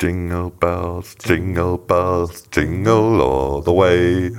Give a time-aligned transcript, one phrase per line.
[0.00, 4.32] Jingle bells, jingle bells, jingle all the way.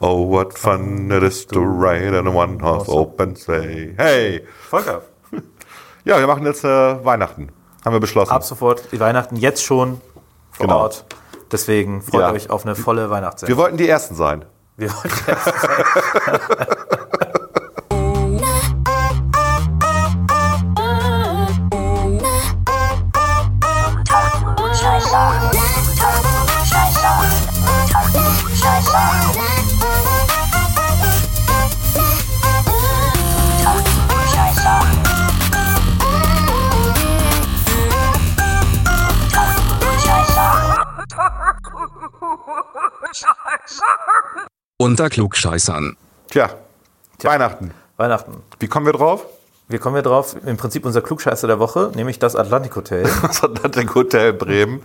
[0.00, 3.94] Oh, what fun it is to ride in a one-horse open sleigh.
[3.96, 4.42] Hey!
[4.68, 5.02] Volker,
[6.04, 7.48] Ja, wir machen jetzt äh, Weihnachten.
[7.84, 8.32] Haben wir beschlossen.
[8.32, 10.00] ab sofort die Weihnachten jetzt schon
[10.50, 10.80] vor Genau.
[10.80, 11.04] Ort.
[11.52, 12.32] Deswegen freut Ja.
[12.32, 13.48] euch auf eine volle Weihnachtszeit.
[13.48, 14.44] Wir wollten die Ersten sein.
[14.76, 15.12] Wir wollen
[44.88, 45.98] Unter Klugscheißern.
[46.30, 46.48] Tja,
[47.22, 47.72] Weihnachten.
[47.98, 48.38] Weihnachten.
[48.58, 49.26] Wie kommen wir drauf?
[49.68, 53.06] Wir kommen hier drauf, im Prinzip unser Klugscheißer der Woche, nämlich das Atlantik Hotel.
[53.22, 54.80] Das Atlantic Hotel Bremen,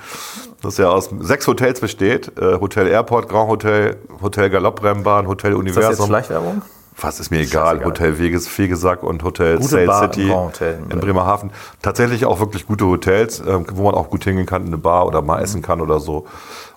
[0.62, 2.38] das ja aus sechs Hotels besteht.
[2.38, 6.08] Äh, Hotel Airport, Grand Hotel, Hotel Galopprennbahn, Hotel Ist das jetzt Universum.
[6.08, 6.62] Schleichwerbung?
[7.00, 7.78] Was ist mir egal.
[7.78, 7.86] Scheißegal.
[7.86, 11.52] Hotel Weges, Fegesack und Hotel Gute Sail Bar City Grand Hotel in in Bremerhaven.
[11.82, 15.08] Tatsächlich auch wirklich gute Hotels, ähm, wo man auch gut hingehen kann, in eine Bar
[15.08, 16.28] oder mal essen kann oder so.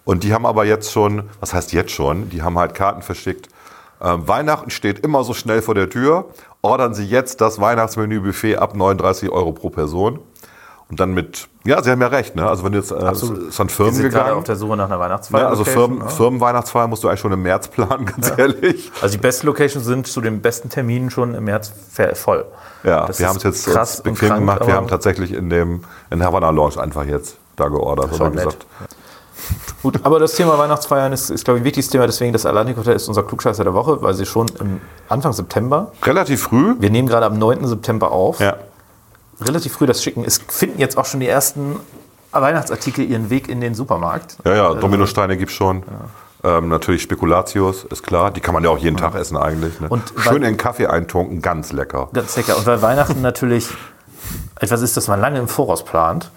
[0.07, 3.49] Und die haben aber jetzt schon, was heißt jetzt schon, die haben halt Karten verschickt.
[4.01, 6.27] Ähm, Weihnachten steht immer so schnell vor der Tür.
[6.63, 10.21] Ordern Sie jetzt das Weihnachtsmenü-Buffet ab 39 Euro pro Person.
[10.89, 12.49] Und dann mit, ja, Sie haben ja recht, ne?
[12.49, 13.49] Also wenn du jetzt, äh, Absolut.
[13.49, 14.39] ist an Firmen sind gerade gegangen.
[14.39, 15.41] auf der Suche nach einer Weihnachtsfeier.
[15.41, 16.09] Ja, also Firmen, ne?
[16.09, 18.93] Firmenweihnachtsfeier musst du eigentlich schon im März planen, ganz ehrlich.
[19.03, 21.73] Also die besten Locations sind zu den besten Terminen schon im März
[22.15, 22.45] voll.
[22.85, 24.67] Ja, Das wir haben es jetzt krass bequem krank, gemacht.
[24.69, 28.45] Wir haben tatsächlich in dem in Havana Lounge einfach jetzt da geordert oder nett.
[28.45, 28.67] gesagt.
[29.83, 32.07] Gut, aber das Thema Weihnachtsfeiern ist, ist glaube ich, ein wichtiges Thema.
[32.07, 34.47] Deswegen das Atlantik Hotel ist unser Klugscheißer der Woche, weil sie schon
[35.09, 36.75] Anfang September, Relativ früh.
[36.79, 37.67] wir nehmen gerade am 9.
[37.67, 38.57] September auf, Ja.
[39.41, 40.25] relativ früh das schicken.
[40.25, 41.77] Es finden jetzt auch schon die ersten
[42.33, 44.37] Weihnachtsartikel ihren Weg in den Supermarkt.
[44.45, 45.83] Ja, ja, Dominosteine gibt's schon.
[46.45, 48.31] Ähm, natürlich Spekulatius, ist klar.
[48.31, 49.81] Die kann man ja auch jeden Tag essen eigentlich.
[49.81, 49.89] Ne?
[49.89, 52.09] Und Schön in Kaffee eintunken, ganz lecker.
[52.13, 52.57] Ganz lecker.
[52.59, 53.69] Und weil Weihnachten natürlich
[54.61, 56.31] etwas ist, das man lange im Voraus plant,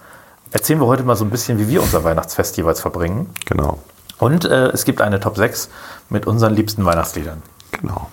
[0.52, 3.30] erzählen wir heute mal so ein bisschen, wie wir unser Weihnachtsfest jeweils verbringen.
[3.46, 3.80] Genau,
[4.20, 5.70] Und äh, es gibt eine Top 6
[6.10, 7.42] mit unseren liebsten Weihnachtsliedern.
[7.72, 8.10] genau.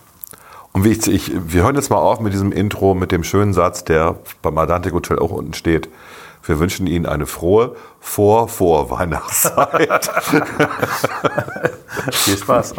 [0.73, 3.55] Und wie ich, ich, wir hören jetzt mal auf mit diesem Intro, mit dem schönen
[3.55, 5.89] Satz, der beim Atlantic Hotel auch unten steht.
[6.45, 10.07] Wir wünschen Ihnen eine frohe Vor-Vor-Weihnachtszeit.
[12.13, 12.75] Viel Spaß.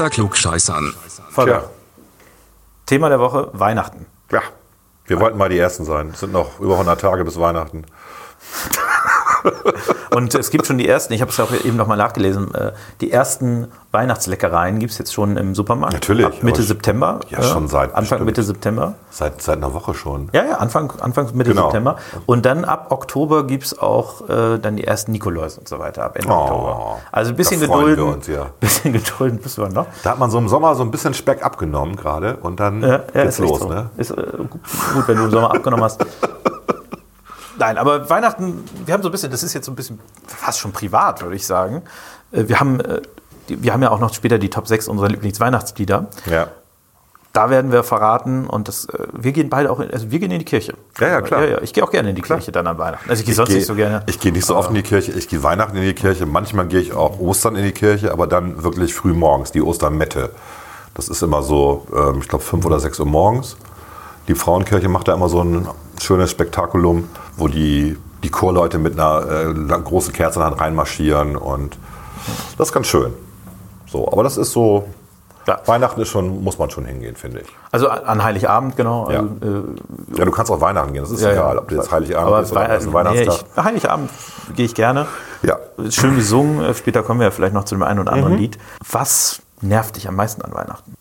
[0.00, 0.94] Unter Klugscheißern.
[1.28, 1.58] Volker.
[1.58, 1.70] Tja.
[2.86, 4.06] Thema der Woche: Weihnachten.
[4.32, 4.40] ja,
[5.04, 6.12] wir wollten mal die Ersten sein.
[6.14, 7.84] Es sind noch über 100 Tage bis Weihnachten.
[10.14, 13.12] Und es gibt schon die ersten, ich habe es auch eben nochmal nachgelesen, äh, die
[13.12, 15.94] ersten Weihnachtsleckereien gibt es jetzt schon im Supermarkt.
[15.94, 17.20] Natürlich, Ab Mitte September.
[17.28, 18.24] Ja, schon seit Anfang, bestimmt.
[18.26, 18.94] Mitte September.
[19.10, 20.28] Seit, seit einer Woche schon.
[20.32, 21.64] Ja, ja, Anfang, Anfang Mitte Genau.
[21.66, 21.96] September.
[22.26, 26.04] Und dann ab Oktober gibt es auch äh, dann die ersten Nikolaus und so weiter,
[26.04, 26.96] ab Ende Oh, Oktober.
[27.12, 27.96] Also ein bisschen gedulden.
[28.06, 28.46] wir uns, ja.
[28.60, 29.86] bisschen gedulden müssen wir noch.
[30.02, 32.88] Da hat man so im Sommer so ein bisschen Speck abgenommen gerade und dann Ja,
[33.14, 33.60] ja, geht's los.
[33.60, 33.68] so.
[33.68, 33.90] Ne?
[33.96, 34.14] Ist äh,
[34.94, 36.04] gut, wenn du im Sommer abgenommen hast.
[37.60, 40.58] Nein, aber Weihnachten, wir haben so ein bisschen, das ist jetzt so ein bisschen fast
[40.58, 41.82] schon privat, würde ich sagen.
[42.32, 43.02] Äh, Wir haben, äh,
[43.48, 46.06] wir haben ja auch noch später die Top 6 unserer Lieblingsweihnachtslieder.
[46.24, 46.48] Ja.
[47.34, 50.30] Da werden wir verraten und das, äh, wir gehen beide auch, in, also wir gehen
[50.30, 50.72] in die Kirche.
[50.98, 51.42] Ja, ja, klar.
[51.44, 53.08] Ja, ja, ich gehe auch gerne in die Kirche dann an Weihnachten.
[53.10, 54.02] Also ich gehe sonst Geh- nicht so gerne.
[54.06, 55.12] Ich gehe nicht so oft in die Kirche.
[55.12, 56.24] Ich gehe Weihnachten in die Kirche.
[56.24, 60.30] Manchmal gehe ich auch Ostern in die Kirche, aber dann wirklich früh morgens, die Ostermette.
[60.94, 63.56] Das ist immer so, ähm, ich glaube, fünf oder sechs Uhr morgens.
[64.28, 65.68] Die Frauenkirche macht da immer so ein
[66.00, 71.36] schönes Spektakulum, wo die, die Chorleute mit einer äh, großen Kerze in der Hand reinmarschieren
[71.36, 71.76] und
[72.58, 73.12] das ist ganz schön.
[73.86, 74.86] So, aber das ist so,
[75.46, 75.58] Ja.
[75.66, 77.48] Weihnachten ist schon, muss man schon hingehen, finde ich.
[77.72, 79.10] Also an Heiligabend, genau.
[79.10, 79.20] Ja.
[79.20, 79.28] Also,
[80.14, 82.28] äh, Ja, du kannst auch Weihnachten gehen, das ist ja, egal, ob du jetzt Heiligabend
[82.28, 83.44] aber bist oder Wei- ersten nee, Weihnachtstag.
[83.56, 84.10] ich, Heiligabend
[84.54, 85.06] gehe ich gerne.
[85.42, 85.56] Ja.
[85.78, 86.62] Ist Schön gesungen.
[86.62, 88.18] Äh, Später kommen wir ja vielleicht noch zu dem einen oder Mhm.
[88.18, 88.58] anderen Lied.
[88.90, 90.94] Was nervt dich am meisten an Weihnachten?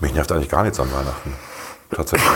[0.00, 1.32] Mich nervt eigentlich gar nichts an Weihnachten.
[1.90, 2.28] Tatsächlich.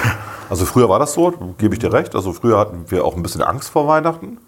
[0.49, 2.15] Also früher war das so, gebe ich dir recht.
[2.15, 4.39] Also früher hatten wir auch ein bisschen Angst vor Weihnachten.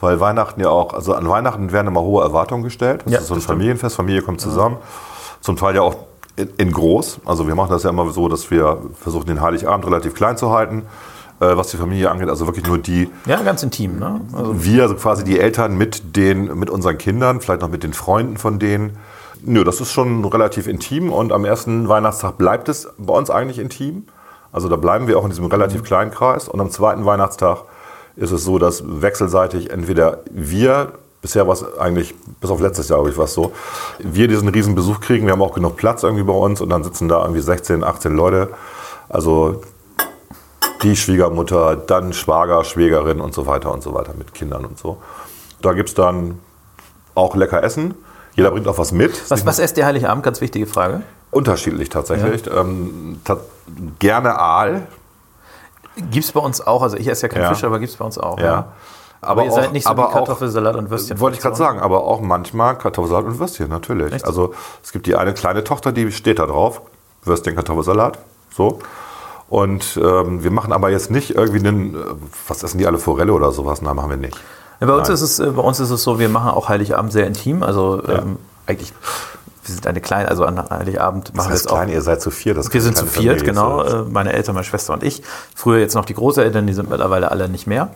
[0.00, 3.02] Weil Weihnachten ja auch, also an Weihnachten werden immer hohe Erwartungen gestellt.
[3.04, 3.40] Das Ja, ist so ein.
[3.40, 4.76] Familienfest, Familie kommt zusammen.
[5.40, 5.96] Zum Teil ja auch
[6.36, 7.20] in, in groß.
[7.24, 10.50] Also wir machen das ja immer so, dass wir versuchen, den Heiligabend relativ klein zu
[10.52, 10.84] halten,
[11.40, 12.28] äh, was die Familie angeht.
[12.28, 13.98] Also wirklich nur die, Ja, ganz intim.
[13.98, 14.20] Ne?
[14.32, 17.92] Also, wir, also quasi die Eltern mit, den, mit unseren Kindern, vielleicht noch mit den
[17.92, 18.98] Freunden von denen.
[19.42, 23.58] Nö, das ist schon relativ intim und am ersten Weihnachtstag bleibt es bei uns eigentlich
[23.58, 24.04] intim.
[24.52, 26.48] Also da bleiben wir auch in diesem relativ kleinen Kreis.
[26.48, 27.64] Und am zweiten Weihnachtstag
[28.16, 30.92] ist es so, dass wechselseitig entweder wir,
[31.22, 33.52] bisher war es eigentlich, bis auf letztes Jahr, glaube ich, war es so,
[33.98, 35.26] wir diesen riesen Besuch kriegen.
[35.26, 38.14] Wir haben auch genug Platz irgendwie bei uns und dann sitzen da irgendwie 16, 18
[38.14, 38.48] Leute.
[39.08, 39.62] Also
[40.82, 44.98] die Schwiegermutter, dann Schwager, Schwägerin und so weiter und so weiter mit Kindern und so.
[45.60, 46.38] Da gibt es dann
[47.14, 47.94] auch lecker Essen.
[48.34, 49.30] Jeder bringt auch was mit.
[49.30, 50.22] was, was esst ihr Heiligabend?
[50.22, 51.02] Ganz wichtige Frage.
[51.30, 52.42] Unterschiedlich tatsächlich.
[52.52, 53.36] Ähm, ta
[53.98, 54.86] gerne Aal.
[55.96, 56.82] Gibt es bei uns auch.
[56.82, 57.54] Also ich esse ja keinen Ja.
[57.54, 58.38] Fisch, aber gibt es bei uns auch.
[58.38, 58.68] Ja.
[59.20, 61.18] Aber, ihr auch- seid nicht so aber wie Kartoffelsalat und Würstchen.
[61.18, 64.12] Wollte ich gerade sagen, aber auch manchmal Kartoffelsalat und Würstchen, natürlich.
[64.12, 64.24] Echt?
[64.24, 66.82] Also es gibt die eine kleine Tochter, die steht da drauf.
[67.24, 68.18] Würstchen, Kartoffelsalat.
[68.54, 68.78] So.
[69.48, 71.98] Und ähm, wir machen aber jetzt nicht irgendwie einen, äh,
[72.46, 73.82] was essen die alle, Forelle oder sowas?
[73.82, 74.38] Nein, machen wir nicht.
[74.80, 75.14] Ja, bei, uns Nein.
[75.14, 77.62] ist es, äh, bei uns ist es so, wir machen auch Heiligabend sehr intim.
[77.64, 78.36] Also ähm,
[78.66, 78.92] eigentlich,
[79.68, 81.76] wir sind eine kleine, also an Heiligabend Das machen wir heißt es auch.
[81.76, 82.54] klein, ihr seid zu vier.
[82.54, 83.82] Das Wir sind zu viert, genau.
[83.82, 85.22] äh, Meine Eltern, meine Schwester und ich.
[85.54, 87.90] Früher jetzt noch die Großeltern, die sind mittlerweile alle nicht mehr.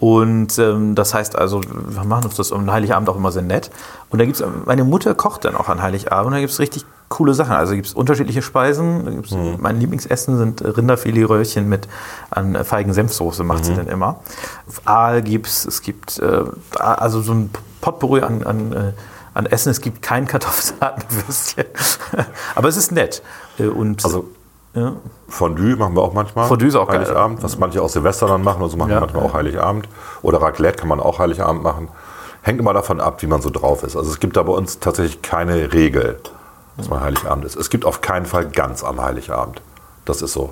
[0.00, 3.70] Und ähm, das heißt also, wir machen uns das am Heiligabend auch immer sehr nett.
[4.10, 6.32] Und da gibt's, meine Mutter kocht dann auch an Heiligabend.
[6.32, 7.52] Da gibt es richtig coole Sachen.
[7.56, 9.04] Also gibt es unterschiedliche Speisen.
[9.04, 9.56] Da gibt's, Mhm.
[9.58, 11.88] Mein Lieblingsessen sind Rinderfiletröllchen mit
[12.30, 13.64] an äh, feigen Senfsoße macht Mhm.
[13.64, 14.20] sie dann immer.
[14.84, 16.44] Aal gibt's, es gibt äh,
[16.78, 17.50] also so ein
[17.80, 18.92] Potpourri an, an, äh,
[19.38, 19.70] an Essen.
[19.70, 21.64] Es gibt keinen Kartoffelsalat mit Würstchen.
[22.54, 23.22] Aber es ist nett.
[23.58, 24.28] Äh, Und Also
[24.74, 24.92] ja.
[25.28, 26.46] Fondue machen wir auch manchmal.
[26.46, 27.00] Fondue ist auch geil.
[27.00, 28.96] Heiligabend, was manche auch Silvester dann machen, also machen Ja.
[28.96, 29.88] wir manchmal auch Heiligabend.
[30.22, 31.88] Oder Raclette kann man auch Heiligabend machen.
[32.42, 33.96] Hängt immer davon ab, wie man so drauf ist.
[33.96, 36.20] Also es gibt da bei uns tatsächlich keine Regel,
[36.76, 37.56] dass man Heiligabend ist.
[37.56, 39.60] Es gibt auf keinen Fall ganz am Heiligabend.
[40.04, 40.50] Das ist so.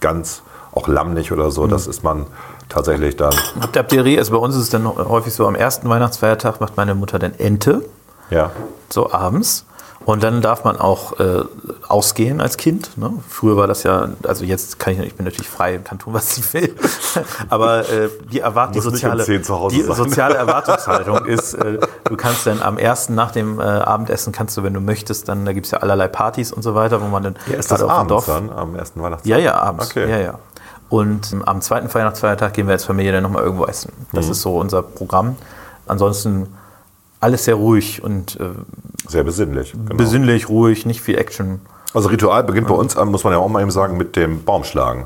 [0.00, 0.42] Ganz,
[0.72, 2.26] auch Lamm nicht oder so, das ist man
[2.68, 3.32] tatsächlich dann.
[3.60, 4.18] Habt ihr, habt ihr?
[4.18, 7.34] Also bei uns ist es dann häufig so, am ersten Weihnachtsfeiertag macht meine Mutter dann
[7.38, 7.84] Ente,
[8.30, 8.50] Ja.
[8.90, 9.64] so abends.
[10.04, 11.44] Und dann darf man auch äh,
[11.86, 12.98] ausgehen als Kind.
[12.98, 13.12] Ne?
[13.28, 16.12] Früher war das ja, also jetzt kann ich, ich bin natürlich frei und kann tun,
[16.12, 16.74] was ich will.
[17.50, 19.94] Aber äh, die, Erwart die, um soziale, 10 zu Hause die sein.
[19.94, 24.64] soziale Erwartungshaltung ist, äh, du kannst dann am ersten nach dem äh, Abendessen, kannst du,
[24.64, 27.22] wenn du möchtest, dann, da gibt es ja allerlei Partys und so weiter, wo man
[27.22, 29.30] dann Ja, ist das abends dann, am ersten Weihnachtstag?
[29.30, 29.90] Ja, ja, abends.
[29.90, 30.10] Okay.
[30.10, 30.34] Ja, ja.
[30.88, 33.92] Und ähm, am zweiten Weihnachtsfeiertag gehen wir als Familie dann nochmal irgendwo essen.
[34.12, 34.32] Das Mhm.
[34.32, 35.36] ist so unser Programm.
[35.86, 36.48] Ansonsten
[37.22, 38.50] alles sehr ruhig und äh,
[39.08, 39.72] Sehr besinnlich.
[39.72, 39.96] Genau.
[39.96, 41.60] besinnlich, ruhig, nicht viel Action.
[41.94, 45.04] Also Ritual beginnt bei uns, muss man ja auch mal eben sagen, mit dem Baumschlagen.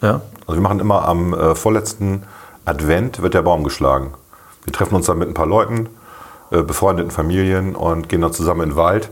[0.00, 0.20] Ja.
[0.46, 2.22] Also wir machen immer am äh, vorletzten
[2.64, 4.14] Advent wird der Baum geschlagen.
[4.64, 5.88] Wir treffen uns dann mit ein paar Leuten,
[6.50, 9.10] äh, befreundeten Familien und gehen dann zusammen in den Wald.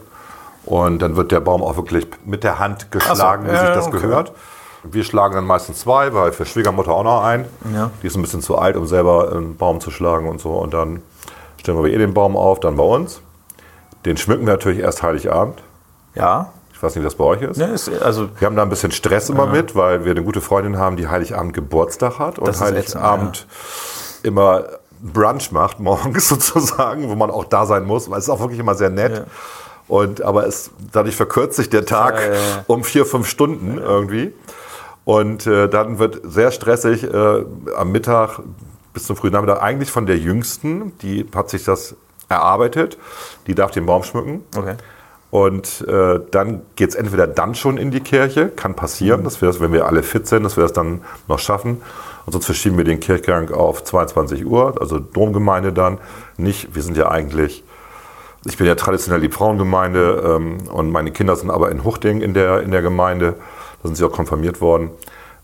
[0.64, 3.86] Und dann wird der Baum auch wirklich mit der Hand geschlagen, so, wie sich das
[3.86, 4.00] okay.
[4.00, 4.32] gehört.
[4.82, 7.46] Wir schlagen dann meistens zwei, weil für Schwiegermutter auch noch ein.
[7.74, 7.90] Ja.
[8.02, 10.50] Die ist ein bisschen zu alt, um selber einen Baum zu schlagen und so.
[10.52, 11.02] Und dann
[11.64, 13.22] stellen wir bei ihr den Baum auf, dann bei uns.
[14.04, 15.62] Den schmücken wir natürlich erst Heiligabend.
[16.14, 16.52] Ja.
[16.74, 17.56] Ich weiß nicht, wie das bei euch ist.
[17.56, 20.42] ja ist, also Wir haben da ein bisschen Stress immer mit, weil wir eine gute
[20.42, 23.46] Freundin haben, die Heiligabend Geburtstag hat und Heiligabend
[24.22, 24.64] immer
[25.00, 28.60] Brunch macht morgens sozusagen, wo man auch da sein muss, weil es ist auch wirklich
[28.60, 29.16] immer sehr nett.
[29.16, 29.24] Ja.
[29.88, 32.64] Und aber es dadurch verkürzt sich der Tag Ja, ja, ja.
[32.66, 34.34] um vier, fünf Stunden irgendwie.
[35.06, 37.44] Und äh, dann wird sehr stressig äh,
[37.74, 38.40] am Mittag
[38.94, 41.96] bis zum frühen Nachmittag eigentlich von der Jüngsten, die hat sich das
[42.28, 42.96] erarbeitet,
[43.46, 44.42] die darf den Baum schmücken.
[44.56, 44.76] okay.
[45.34, 49.48] Und äh, dann geht es entweder dann schon in die Kirche, kann passieren, dass wir
[49.48, 51.82] das, wenn wir alle fit sind, dass wir das dann noch schaffen.
[52.24, 55.98] Und sonst verschieben wir den Kirchgang auf 22 Uhr, also Domgemeinde dann.
[56.36, 57.64] Nicht, wir sind ja eigentlich,
[58.44, 62.32] ich bin ja traditionell die Frauengemeinde ähm, und meine Kinder sind aber in Huchting in
[62.32, 63.34] der, in der Gemeinde.
[63.82, 64.90] Da sind sie auch konfirmiert worden.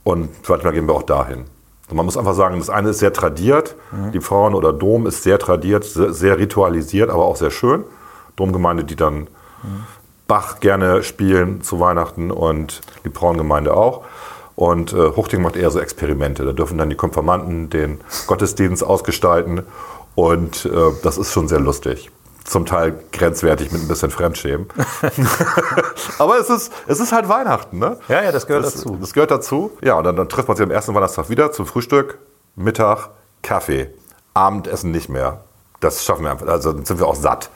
[0.04, 1.46] Und manchmal gehen wir auch dahin.
[1.92, 3.74] Man muss einfach sagen, das eine ist sehr tradiert,
[4.12, 7.84] die Frauen- oder Dom ist sehr tradiert, sehr, sehr ritualisiert, aber auch sehr schön.
[8.36, 9.28] Domgemeinde, die dann
[10.26, 14.04] Bach gerne spielen zu Weihnachten und die Frauengemeinde auch.
[14.54, 16.44] Und äh, Huchting macht eher so Experimente.
[16.44, 19.62] Da dürfen dann die Konfirmanden den Gottesdienst ausgestalten.
[20.14, 20.70] Und äh,
[21.02, 22.10] das ist schon sehr lustig.
[22.50, 24.66] Zum Teil grenzwertig mit ein bisschen Fremdschämen.
[26.18, 27.96] Aber es ist, es ist halt Weihnachten, ne?
[28.08, 28.98] Ja, ja, das gehört das, dazu.
[29.00, 29.70] Das gehört dazu.
[29.82, 32.18] Ja, und dann, dann trifft man sich am ersten Weihnachtstag wieder zum Frühstück,
[32.56, 33.10] Mittag,
[33.42, 33.90] Kaffee.
[34.34, 35.44] Abendessen nicht mehr.
[35.80, 36.46] Das schaffen wir einfach.
[36.46, 37.48] Also dann sind wir auch satt,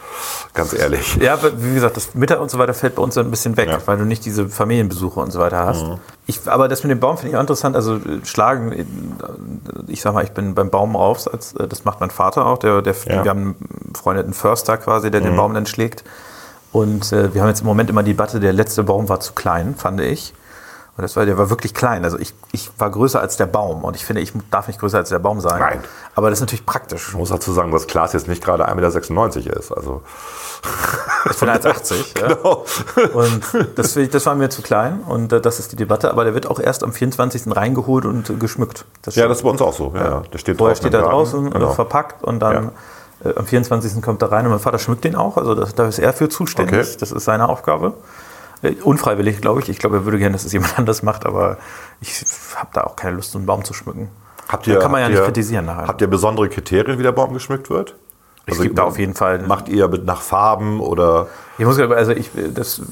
[0.54, 1.16] ganz ehrlich.
[1.16, 3.78] Ja, wie gesagt, das Mittag und so weiter fällt bei uns ein bisschen weg, Ja.
[3.84, 5.84] weil du nicht diese Familienbesuche und so weiter hast.
[6.26, 7.76] Ich, aber das mit dem Baum finde ich auch interessant.
[7.76, 8.86] Also schlagen,
[9.88, 12.56] ich sag mal, ich bin beim Baum als, äh, das macht mein Vater auch.
[12.58, 13.24] Der, der, Ja.
[13.24, 16.02] Wir haben einen befreundeten Förster quasi, der den Baum dann schlägt.
[16.72, 19.34] Und äh, wir haben jetzt im Moment immer die Debatte, der letzte Baum war zu
[19.34, 20.32] klein, fand ich.
[20.96, 22.04] Und das war, der war wirklich klein.
[22.04, 23.82] Also ich, ich war größer als der Baum.
[23.82, 25.58] Und ich finde, ich darf nicht größer als der Baum sein.
[25.58, 25.80] Nein.
[26.14, 27.08] Aber das ist natürlich praktisch.
[27.08, 29.72] Ich muss dazu sagen, dass Klaas jetzt nicht gerade 1,96 Meter ist.
[29.72, 30.02] Also,
[31.30, 32.20] Ich bin 1,80.
[32.20, 32.28] ja.
[32.28, 32.64] genau.
[33.12, 33.42] Und
[33.76, 36.10] das, das war mir zu klein und äh, das ist die Debatte.
[36.10, 37.54] Aber der wird auch erst am 24.
[37.56, 38.84] reingeholt und geschmückt.
[39.02, 39.92] Das Ja, das ist bei uns auch so.
[39.94, 40.22] Ja, ja.
[40.32, 41.10] Der steht Vorher draußen steht Garten.
[41.10, 41.70] draußen Genau.
[41.70, 42.70] äh, verpackt und dann
[43.24, 44.02] äh, am 24.
[44.02, 45.36] kommt er rein und mein Vater schmückt den auch.
[45.36, 46.78] Also das, da ist er für zuständig.
[46.78, 46.96] Okay.
[47.00, 47.94] Das ist seine Aufgabe.
[48.62, 49.68] Äh, Unfreiwillig, glaube ich.
[49.68, 51.58] Ich glaube, er würde gerne, dass es jemand anders macht, aber
[52.00, 52.24] ich
[52.56, 54.08] habe da auch keine Lust, so einen Baum zu schmücken.
[54.48, 55.86] Habt ihr, Da kann man ja nicht ihr, kritisieren nachher.
[55.88, 57.96] Habt ihr besondere Kriterien, wie der Baum geschmückt wird?
[58.46, 59.38] Es gibt da auf jeden Fall.
[59.40, 62.82] Macht ihr mit nach Farben oder Ich muss also ich, das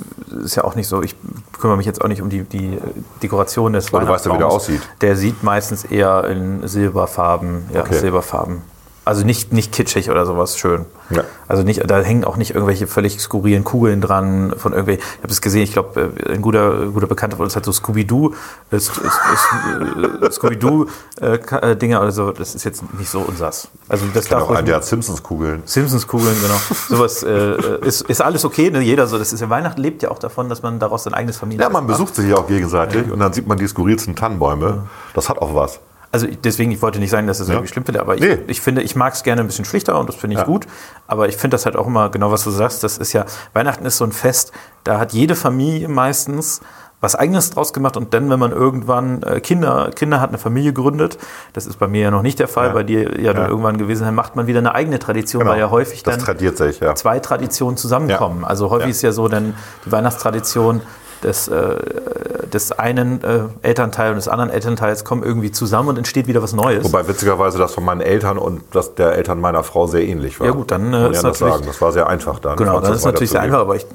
[0.43, 1.15] ist ja auch nicht so, ich
[1.61, 2.79] kümmere mich jetzt auch nicht um die, die
[3.23, 4.81] Dekoration des Aber du weißt ja, wie der aussieht.
[5.03, 7.99] Der sieht meistens eher in Silberfarben, ja, Okay.
[7.99, 8.63] Silberfarben.
[9.05, 10.87] Also nicht, nicht kitschig oder sowas schön.
[11.11, 11.25] Ja.
[11.49, 14.95] Also nicht, da hängen auch nicht irgendwelche völlig skurrilen Kugeln dran von irgendwie.
[14.95, 18.33] Ich habe es gesehen, ich glaube, ein guter, guter Bekannter von uns hat so Scooby-Doo,
[18.71, 22.33] äh, äh, Scooby-Doo-Dinger oder so.
[22.33, 23.69] Das ist jetzt nicht so unsers.
[23.89, 25.63] Also das darf auch ruhig- ein, der hat Simpsons-Kugeln.
[25.65, 26.61] Simpsons-Kugeln, genau.
[26.89, 28.81] Sowas äh, ist, ist alles okay, ne?
[28.81, 29.19] Jeder so.
[29.19, 31.63] Das ist ja Weihnachten lebt ja auch davon, dass man daraus sein eigenes Familie.
[31.65, 34.85] Ja, man besucht sich ja auch gegenseitig und dann sieht man die skurrilsten Tannenbäume.
[35.15, 35.81] Das hat auch was.
[36.13, 38.39] Also ich- deswegen, ich wollte nicht sagen, dass das irgendwie schlimm finde, aber ich, Nee.
[38.47, 40.47] ich finde, ich mag es gerne ein bisschen schlichter und das finde ich Ja.
[40.47, 40.67] gut.
[41.07, 43.87] Aber ich finde das halt auch immer, genau was du sagst, das ist ja, Weihnachten
[43.87, 44.53] ist so ein Fest,
[44.85, 46.61] da hat jede Familie meistens
[47.01, 50.73] was eigenes draus gemacht und dann, wenn man irgendwann äh, Kinder, Kinder hat, eine Familie
[50.73, 51.19] gründet,
[51.53, 52.73] das ist bei mir ja noch nicht der Fall, Ja.
[52.75, 53.49] bei dir ja, dann Ja.
[53.49, 56.79] irgendwann gewesen, dann macht man wieder eine eigene Tradition, weil ja häufig das dann sich,
[56.79, 56.95] ja.
[56.95, 58.43] zwei Traditionen zusammenkommen.
[58.43, 58.47] Ja.
[58.49, 58.91] Also häufig Ja.
[58.91, 59.55] ist ja so dann
[59.85, 60.83] die Weihnachtstradition
[61.25, 61.77] des, äh,
[62.53, 66.53] des einen äh, Elternteils und des anderen Elternteils kommen irgendwie zusammen und entsteht wieder was
[66.53, 66.85] Neues.
[66.85, 70.47] Wobei witzigerweise das von meinen Eltern und das der Eltern meiner Frau sehr ähnlich war.
[70.47, 71.67] Ja gut, dann, äh, ist ja das natürlich- sagen.
[71.67, 72.57] Das war sehr einfach dann.
[72.57, 73.87] Genau, das ist natürlich sehr einfach, aber ich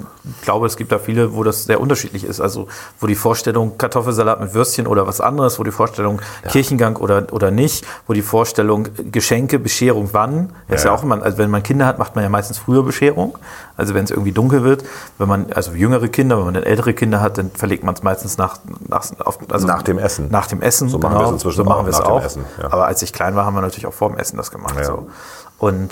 [0.42, 2.42] glaube, es gibt da viele, wo das sehr unterschiedlich ist.
[2.42, 2.68] Also
[3.00, 7.52] wo die Vorstellung Kartoffelsalat mit Würstchen oder was anderes, wo die Vorstellung Kirchengang oder, oder
[7.52, 10.54] nicht, wo die Vorstellung Geschenke, Bescherung wann.
[10.68, 10.98] Das ist ja Ja.
[10.98, 13.38] auch immer, also wenn man Kinder hat, macht man ja meistens früher Bescherung.
[13.78, 14.84] Also wenn es irgendwie dunkel wird,
[15.18, 18.04] wenn man, also jüngere Kinder, wenn man dann ältere Kinder hat, dann verlegt man es
[18.04, 18.58] meistens nach,
[18.88, 20.28] nach, auf, also Nach dem Essen.
[20.30, 22.24] Nach dem Essen, So machen wir es inzwischen so machen auch, nach dem auch.
[22.24, 22.66] Essen, ja.
[22.72, 24.76] Aber als ich klein war, haben wir natürlich auch vor dem Essen das gemacht.
[24.78, 24.86] Ja.
[24.86, 25.08] So.
[25.60, 25.92] Und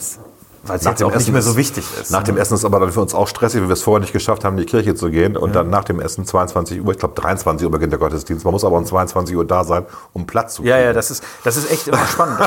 [0.68, 2.12] weil es jetzt auch nicht mehr so wichtig ist.
[2.12, 2.26] Nach ne?
[2.26, 4.44] dem Essen ist aber dann für uns auch stressig, weil wir es vorher nicht geschafft
[4.44, 5.38] haben, in die Kirche zu gehen.
[5.38, 8.46] Und dann nach dem Essen 22 Uhr, ich glaube 23 Uhr beginnt der Gottesdienst.
[8.46, 10.76] Man muss aber um 22 Uhr da sein, um Platz zu kriegen.
[10.76, 12.40] Ja, ja, das ist, das ist echt immer spannend.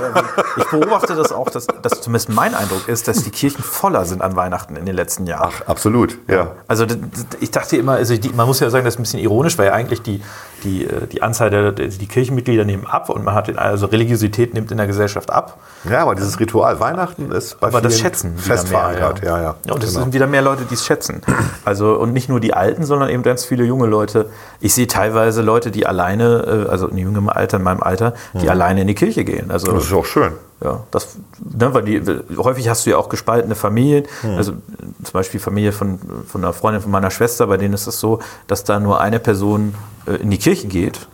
[0.56, 4.22] ich beobachte das auch, dass, dass zumindest mein Eindruck ist, dass die Kirchen voller sind
[4.22, 5.52] an Weihnachten in den letzten Jahren.
[5.52, 6.52] Ach, absolut, ja.
[6.66, 6.86] Also
[7.40, 9.66] ich dachte immer, also die, man muss ja sagen, das ist ein bisschen ironisch, weil
[9.66, 10.22] ja eigentlich die,
[10.64, 14.54] die, äh, die Anzahl der die Kirchenmitglieder nehmen ab und man hat den, also Religiosität
[14.54, 15.58] nimmt in der Gesellschaft ab.
[15.88, 18.80] Ja, aber dieses Ritual Weihnachten ist bei Aber vielen schätzen fest mehr.
[18.80, 19.24] verankert.
[19.24, 19.54] Ja, ja.
[19.70, 20.04] und es genau.
[20.04, 21.22] sind wieder mehr Leute, die es schätzen.
[21.64, 24.30] Also und nicht nur die Alten, sondern eben ganz viele junge Leute.
[24.60, 28.48] Ich sehe teilweise Leute, die alleine, äh, also in jüngerem Alter, in meinem Alter, die
[28.48, 29.50] alleine in die Kirche gehen.
[29.50, 30.32] Also das ist auch schön.
[30.62, 32.02] ja, das, ne, weil die,
[32.36, 34.06] häufig hast du ja auch gespaltene Familien.
[34.22, 34.36] Hm.
[34.36, 34.52] Also
[35.02, 38.20] zum Beispiel Familie von, von einer Freundin von meiner Schwester, bei denen ist es so,
[38.46, 39.74] dass da nur eine Person
[40.06, 41.08] äh, in die Kirche geht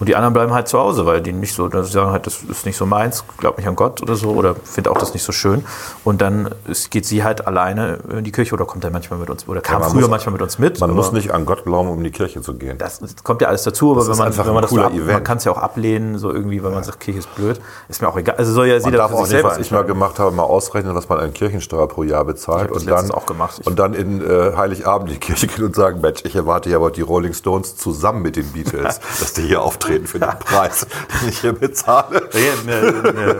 [0.00, 2.42] und die anderen bleiben halt zu Hause, weil die nicht so, sie sagen halt, das
[2.42, 5.22] ist nicht so meins, glaub nicht an Gott oder so oder finde auch das nicht
[5.22, 5.64] so schön.
[6.04, 6.48] Und dann
[6.90, 9.80] geht sie halt alleine in die Kirche oder kommt dann manchmal mit uns oder kam
[9.82, 10.80] man früher muss- manchmal mit uns mit.
[10.80, 12.78] Man muss nicht an Gott glauben, um in die Kirche zu gehen.
[12.78, 14.80] das, das kommt ja alles dazu, aber wenn ist man, einfach wenn man das so
[14.80, 17.60] ab, man kann es ja auch ablehnen, so irgendwie, wenn man sagt, Kirche ist blöd,
[17.88, 18.36] ist mir auch egal.
[18.36, 21.08] Also soll ja Man darf auch nicht, was ich mal gemacht habe, mal ausrechnen, was
[21.10, 22.70] man an Kirchensteuer pro Jahr bezahlt.
[22.74, 26.00] Ich das und dann, und dann in äh, Heiligabend in die Kirche gehen und sagen,
[26.00, 29.60] Mensch, ich erwarte ja aber die Rolling Stones zusammen mit den Beatles, dass die hier
[29.62, 30.86] auftreten für den Preis,
[31.20, 32.28] den ich hier bezahle.
[32.32, 33.36] Eine, eine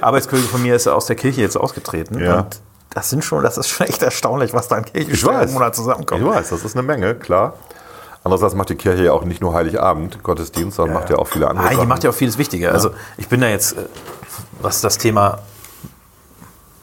[0.00, 2.20] Arbeitskollegin von mir ist aus der Kirche jetzt ausgetreten.
[2.20, 2.40] Ja.
[2.40, 5.76] Und das sind schon, das ist schon echt erstaunlich, was da an Kirchensteuer im Monat
[5.76, 6.22] zusammenkommt.
[6.22, 7.54] Ich weiß, das ist eine Menge, klar.
[8.22, 11.48] Andererseits macht die Kirche ja auch nicht nur Heiligabend Gottesdienst, sondern macht ja auch viele
[11.48, 11.88] andere Nein, die Sachen.
[11.88, 12.72] macht ja auch vieles Wichtiger.
[12.72, 13.86] Also ich bin da jetzt, äh,
[14.60, 15.38] was das Thema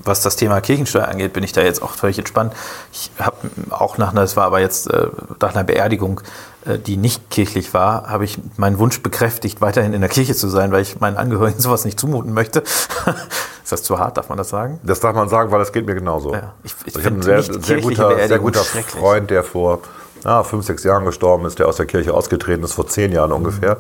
[0.08, 2.54] was das Thema Kirchensteuer angeht, bin ich da jetzt auch völlig entspannt.
[2.92, 3.36] Ich habe
[3.70, 5.08] auch nach einer, das war aber jetzt äh,
[5.42, 6.22] nach einer Beerdigung,
[6.66, 10.48] äh, die nicht kirchlich war, habe ich meinen Wunsch bekräftigt, weiterhin in der Kirche zu
[10.48, 12.64] sein, weil ich meinen Angehörigen sowas nicht zumuten möchte.
[13.64, 14.80] Ist das zu hart, darf man das sagen?
[14.84, 16.34] Das darf man sagen, weil das geht mir genauso.
[16.34, 18.64] Ja, ich- ich also ich habe einen sehr, sehr guter, sehr guter.
[18.64, 19.80] Freund, der vor
[20.24, 23.32] ah, fünf, sechs Jahren gestorben ist, der aus der Kirche ausgetreten ist, vor zehn Jahren
[23.34, 23.78] ungefähr.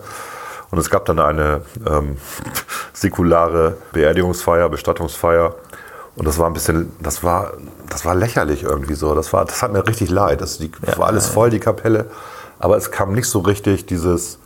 [0.69, 2.17] Und es gab dann eine ähm,
[2.93, 5.55] säkulare Beerdigungsfeier, Bestattungsfeier.
[6.18, 7.54] Und das war ein bisschen, das war,
[7.90, 9.14] das war lächerlich irgendwie so.
[9.14, 10.42] Das war, das hat mir richtig leid.
[10.42, 12.08] Das die, war alles voll, die Kapelle.
[12.60, 14.40] Aber es kam nicht so richtig dieses,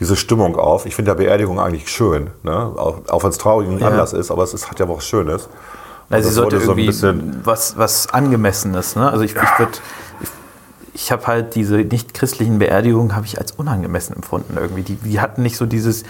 [0.00, 0.86] diese Stimmung auf.
[0.86, 2.54] Ich finde ja Beerdigung eigentlich schön, ne?
[2.54, 3.88] auch, auch wenn es traurig und Ja.
[3.88, 5.48] anders ist, aber es ist, hat ja was Schönes.
[6.10, 8.96] Und sie sollte so ein irgendwie was, was Angemessenes.
[8.96, 9.10] Ne?
[9.10, 9.72] Also ich, ich würde,
[10.94, 14.82] ich, habe halt diese nicht christlichen Beerdigungen habe ich als unangemessen empfunden irgendwie.
[14.82, 16.04] Die, die hatten nicht so dieses.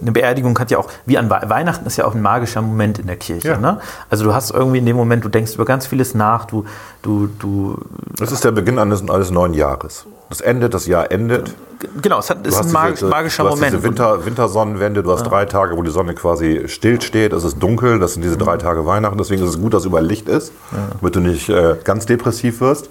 [0.00, 2.98] Eine Beerdigung hat ja auch wie an Wei- Weihnachten ist ja auch ein magischer Moment
[2.98, 3.48] in der Kirche.
[3.48, 3.58] Ja.
[3.58, 3.80] Ne?
[4.08, 6.46] Also du hast irgendwie in dem Moment, du denkst über ganz vieles nach.
[6.46, 6.64] Du,
[7.02, 7.78] du, du.
[8.18, 10.06] Das ist der Beginn eines, eines neuen Jahres.
[10.28, 11.54] Das endet, das Jahr endet.
[12.02, 13.72] Genau, es hat, ist ein diese- magischer du hast Moment.
[13.74, 17.58] Diese Winter, Wintersonnenwende, du hast drei Tage, wo die Sonne quasi still steht, es ist
[17.58, 20.52] dunkel, das sind diese drei Tage Weihnachten, deswegen ist es gut, dass über Licht ist,
[21.00, 22.90] damit du nicht äh, ganz depressiv wirst.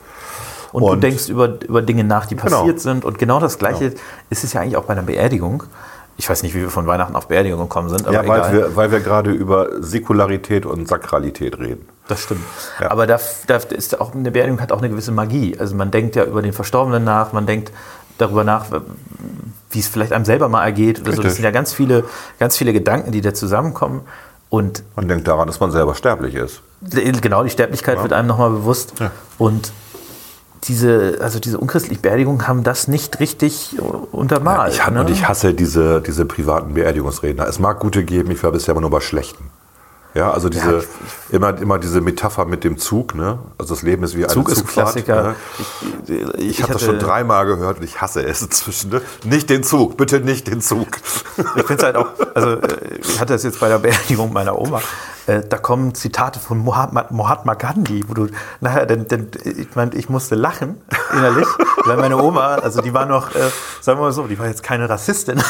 [0.72, 2.60] Und, du Und- denkst über, über Dinge nach, die Genau.
[2.60, 3.06] passiert sind.
[3.06, 3.94] Und genau das Gleiche
[4.30, 5.64] ist es ja eigentlich auch bei einer Beerdigung.
[6.18, 8.54] Ich weiß nicht, wie wir von Weihnachten auf Beerdigung gekommen sind, aber Ja, weil egal.
[8.54, 11.88] wir, weil wir gerade über Säkularität und Sakralität reden.
[12.10, 12.44] Das stimmt.
[12.82, 12.92] Ja.
[12.92, 15.56] Aber da, da ist auch eine Beerdigung hat auch eine gewisse Magie.
[15.58, 17.72] Also man denkt ja über den Verstorbenen nach, man denkt
[18.18, 18.66] darüber nach,
[19.72, 21.22] wie es vielleicht einem selber mal ergeht oder so.
[21.22, 22.04] Das sind ja ganz viele,
[22.40, 24.02] ganz viele Gedanken, die da zusammenkommen.
[24.50, 26.62] Und Man denkt daran, dass man selber sterblich ist.
[27.22, 28.94] genau, die Sterblichkeit wird einem nochmal bewusst.
[29.00, 29.12] Ja.
[29.38, 29.72] Und
[30.66, 33.78] diese, also diese unchristlichen Beerdigungen haben das nicht richtig
[34.12, 34.74] untermalt.
[34.74, 35.02] Ich, ha- ne?
[35.02, 37.48] Und ich hasse diese, diese privaten Beerdigungsredner.
[37.48, 39.50] Es mag gute geben, ich war bisher immer nur bei schlechten.
[40.16, 43.38] Ja, also diese, Ja, ich- immer, immer diese Metapher mit dem Zug, ne?
[43.60, 44.86] Also das Leben ist wie eine Zug ist ein Zugfahrt.
[45.06, 45.24] Klassiker.
[45.24, 45.36] Ne?
[46.38, 48.90] Ich, Ich habe das schon dreimal gehört und ich hasse es inzwischen.
[48.90, 49.02] Ne?
[49.24, 50.88] Nicht den Zug, bitte nicht den Zug.
[51.38, 54.60] Ich finde es halt auch, also äh, ich hatte das jetzt bei der Beerdigung meiner
[54.60, 54.82] Oma,
[55.30, 58.28] äh, da kommen Zitate von Mahatma, Mahatma Gandhi, wo du
[58.62, 60.78] nachher, denn, denn ich meine, ich musste lachen
[61.14, 61.48] innerlich,
[61.86, 63.40] weil meine Oma, also die war noch, äh,
[63.82, 65.42] sagen wir mal so, die war jetzt keine Rassistin,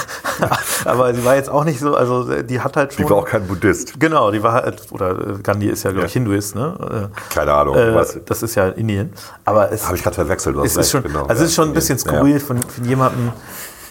[0.86, 3.06] aber sie war jetzt auch nicht so, also äh, die hat halt schon.
[3.06, 4.00] Ich war auch kein Buddhist.
[4.00, 6.20] Genau, die war halt, oder äh, Gandhi ist ja, glaube ich, Ja.
[6.20, 7.10] Hinduist, ne?
[7.34, 7.76] Keine Ahnung.
[7.76, 8.18] Äh, was.
[8.26, 9.14] das ist ja Indien.
[9.46, 10.58] Aber es, Habe ich gerade verwechselt.
[10.58, 11.26] es ist schon, genau.
[11.26, 12.04] also es ist schon ein bisschen Ja.
[12.06, 13.32] skurril von, von jemandem,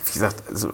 [0.07, 0.70] wie gesagt, also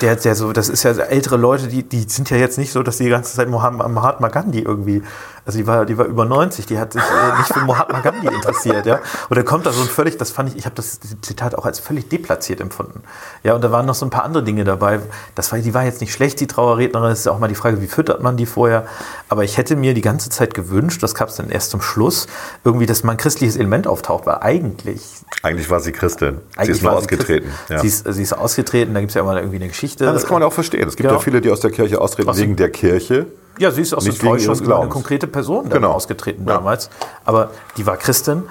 [0.00, 2.82] der, der so, das ist ja ältere Leute, die, die sind ja jetzt nicht so,
[2.82, 5.02] dass die die ganze Zeit Mohammed- Mahatma Gandhi irgendwie,
[5.44, 8.28] also die war, die war über 90, die hat sich äh, nicht für Mahatma Gandhi
[8.28, 9.00] interessiert, ja.
[9.28, 11.66] Und dann kommt da so ein völlig, das fand ich, ich habe das Zitat auch
[11.66, 13.02] als völlig deplatziert empfunden.
[13.42, 15.00] Ja, und da waren noch so ein paar andere Dinge dabei.
[15.34, 17.10] Das war, die war jetzt nicht schlecht, die Trauerrednerin.
[17.10, 18.86] Es ist auch mal die Frage, wie füttert man die vorher?
[19.28, 22.26] Aber ich hätte mir die ganze Zeit gewünscht, das gab es dann erst zum Schluss,
[22.64, 25.02] irgendwie, dass mal ein christliches Element auftaucht, weil eigentlich
[25.42, 26.38] Eigentlich war sie Christin.
[26.62, 27.50] sie ist nur ausgetreten.
[27.68, 27.80] Ja.
[27.80, 30.04] Sie, ist, sie ist ausgetreten, da gibt es ja immer irgendwie eine Geschichte.
[30.04, 30.86] Ja, das kann man auch verstehen.
[30.86, 31.18] Es gibt ja, Ja.
[31.18, 33.26] viele, die aus der Kirche austreten Aus dem- wegen der Kirche.
[33.62, 35.92] Ja, sie ist aus nicht Enttäuschung über eine konkrete Person dann Genau.
[35.92, 36.54] ausgetreten Ja.
[36.56, 36.90] damals.
[37.24, 38.42] Aber die war Christin.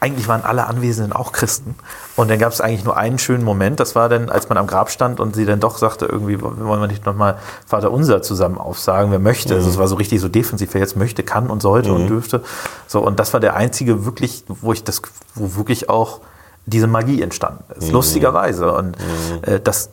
[0.00, 1.76] Eigentlich waren alle Anwesenden auch Christen.
[2.16, 3.78] Und dann gab es eigentlich nur einen schönen Moment.
[3.78, 6.80] Das war dann, als man am Grab stand und sie dann doch sagte, irgendwie wollen
[6.80, 9.54] wir nicht nochmal Vater Unser zusammen aufsagen, wer möchte.
[9.54, 12.42] Also es war so richtig so defensiv, wer jetzt möchte, kann und sollte und dürfte.
[12.88, 15.02] So, und das war der einzige wirklich, wo ich das,
[15.36, 16.18] wo wirklich auch
[16.66, 17.92] diese Magie entstanden ist.
[17.92, 18.72] Lustigerweise.
[18.72, 18.96] Und
[19.42, 19.90] äh, das,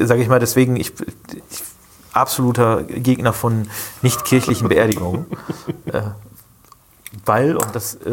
[0.00, 0.92] sage ich mal, deswegen, ich,
[1.50, 1.62] ich
[2.16, 3.68] absoluter Gegner von
[4.02, 5.26] nicht kirchlichen Beerdigungen.
[5.86, 6.02] äh,
[7.24, 8.10] weil, und das, äh,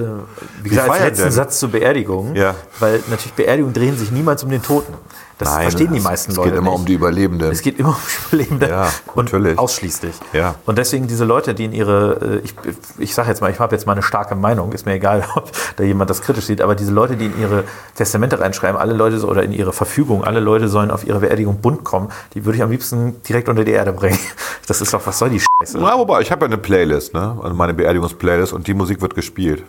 [0.62, 1.32] wie gesagt, als letzten denn?
[1.32, 2.56] Satz zur Beerdigung, Ja.
[2.80, 4.94] weil natürlich Beerdigungen drehen sich niemals um den Toten.
[5.40, 6.50] Das Nein, verstehen die es- meisten es Leute.
[6.52, 6.80] geht immer nicht.
[6.80, 7.52] um die Überlebenden.
[7.52, 8.70] Es geht immer um die Überlebenden.
[8.70, 9.58] Ja, und natürlich.
[9.58, 10.14] Ausschließlich.
[10.32, 10.56] Ja.
[10.66, 12.54] Und deswegen diese Leute, die in ihre, äh, ich,
[13.00, 15.52] ich sage jetzt mal, ich habe jetzt mal eine starke Meinung, ist mir egal, ob
[15.76, 17.64] da jemand das kritisch sieht, aber diese Leute, die in ihre
[17.96, 21.84] Testamente reinschreiben, alle Leute oder in ihre Verfügung, alle Leute sollen auf ihre Beerdigung bunt
[21.84, 24.20] kommen, die würde ich am liebsten direkt unter die Erde bringen.
[24.66, 25.78] Das ist doch, was soll die Scheiße?
[25.78, 27.38] Na, wobei, ich habe ja eine Playlist, ne?
[27.44, 29.66] Also meine Beerdigungsplaylist und die Musik wird gespielt.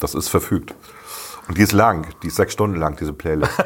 [0.00, 0.74] Das ist verfügt.
[1.48, 3.52] Und die ist lang, die ist sechs Stunden lang, diese Playlist.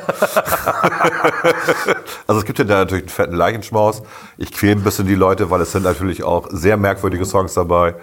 [2.28, 4.02] also es gibt ja da natürlich einen fetten Leichenschmaus.
[4.38, 7.96] Ich quäle ein bisschen die Leute, weil es sind natürlich auch sehr merkwürdige Songs dabei.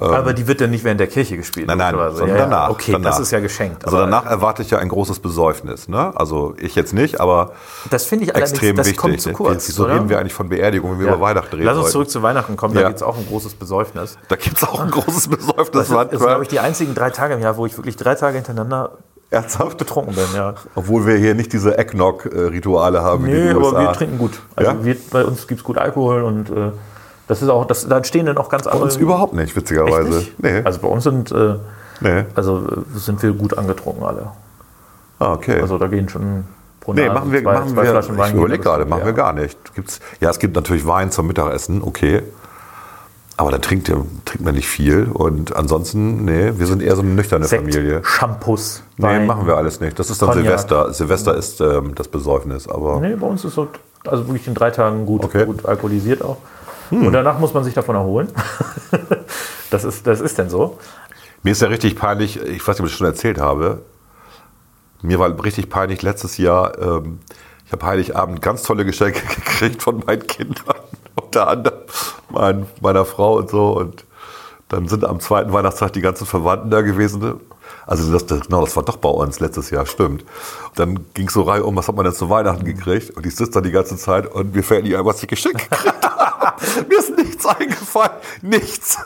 [0.00, 1.66] Aber die wird dann nicht während der Kirche gespielt.
[1.66, 2.68] Nein, nein, sondern Ja, danach.
[2.70, 3.10] Okay, danach.
[3.12, 3.86] das ist ja geschenkt.
[3.86, 5.88] Also danach erwarte ich ja ein großes Besäufnis.
[5.88, 6.12] Ne?
[6.14, 7.52] Also ich jetzt nicht, aber
[7.90, 8.98] Das finde ich extrem das wichtig.
[9.00, 9.66] kommt zu kurz.
[9.66, 11.14] Wieso reden wir eigentlich von Beerdigung, wenn wir Ja.
[11.14, 11.64] über Weihnachten reden?
[11.64, 11.92] Lass uns wollten?
[11.92, 12.86] zurück zu Weihnachten kommen, da Ja.
[12.88, 14.18] gibt es auch ein großes Besäufnis.
[14.28, 15.70] Da gibt es auch ein großes Besäufnis.
[15.72, 18.36] Das, sind, glaube ich, die einzigen drei Tage im Jahr, wo ich wirklich drei Tage
[18.36, 18.90] hintereinander
[19.30, 19.78] Ernsthaft?
[19.78, 20.24] betrunken bin.
[20.34, 20.54] Ja.
[20.74, 23.80] Obwohl wir hier nicht diese Eggnog-Rituale haben wie Nee, den aber USA.
[23.80, 24.38] wir trinken gut.
[24.54, 24.84] Also Ja?
[24.84, 26.72] wir, bei uns gibt es gut Alkohol und äh,
[27.28, 28.86] Das ist auch, das, da entstehen dann auch ganz Bei andere.
[28.86, 30.08] uns überhaupt nicht, witzigerweise.
[30.18, 30.42] Nicht?
[30.42, 30.62] Nee.
[30.64, 31.56] Also bei uns sind, äh,
[32.00, 32.24] nee.
[32.34, 34.28] also äh, sind wir gut angetrunken alle.
[35.18, 35.60] Ah, okay.
[35.60, 36.44] Also da gehen schon
[36.80, 38.30] pro Nee, machen wir, zwei, machen zwei wir Flaschen Wein.
[38.30, 39.74] ich überlege gerade, machen wir gar nicht.
[39.74, 42.22] Gibt's, ja, es gibt natürlich Wein zum Mittagessen, okay.
[43.36, 45.04] Aber dann trinkt, trinkt man nicht viel.
[45.12, 48.00] Und ansonsten, nee, wir sind eher so eine nüchterne Sekt, Familie.
[48.04, 49.26] Shampoos, Nee, Wein.
[49.26, 49.96] machen wir alles nicht.
[49.98, 50.44] Das ist dann Cognac.
[50.44, 50.92] Silvester.
[50.92, 53.68] Silvester ist ähm, das Besäufnis, aber Nee, bei uns ist so,
[54.06, 55.44] also wirklich in drei Tagen gut, Okay.
[55.44, 56.38] gut alkoholisiert auch.
[56.90, 58.28] Und danach muss man sich davon erholen.
[59.70, 60.78] das, ist, das ist denn so.
[61.42, 63.82] mir ist ja richtig peinlich, ich weiß nicht, ob ich das schon erzählt habe.
[65.02, 67.20] Mir war richtig peinlich letztes Jahr, ähm,
[67.66, 70.76] ich habe Heiligabend ganz tolle Geschenke gekriegt von meinen Kindern,
[71.14, 71.78] unter anderem
[72.30, 73.76] mein, meiner Frau und so.
[73.76, 74.04] Und
[74.68, 77.40] dann sind am zweiten Weihnachtstag die ganzen Verwandten da gewesen.
[77.88, 80.22] Also das, das, genau, das war doch bei uns letztes Jahr, stimmt.
[80.22, 83.16] Und dann ging es so rein um, was hat man denn zu Weihnachten gekriegt?
[83.16, 85.70] Und ich sitze da die ganze Zeit und mir fällt nicht ein, was ich geschenkt
[85.70, 86.54] gekriegt habe.
[86.88, 88.12] mir ist nichts eingefallen.
[88.42, 88.98] Nichts.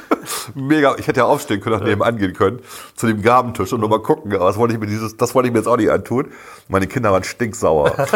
[0.54, 0.96] Mega.
[0.96, 2.60] Ich hätte ja aufstehen können, nach nebenan gehen können,
[2.96, 4.34] zu dem Gabentisch und nochmal gucken.
[4.34, 6.32] Aber das wollte ich mir dieses, das wollte ich mir jetzt auch nicht antun.
[6.68, 7.94] Meine Kinder waren stinksauer.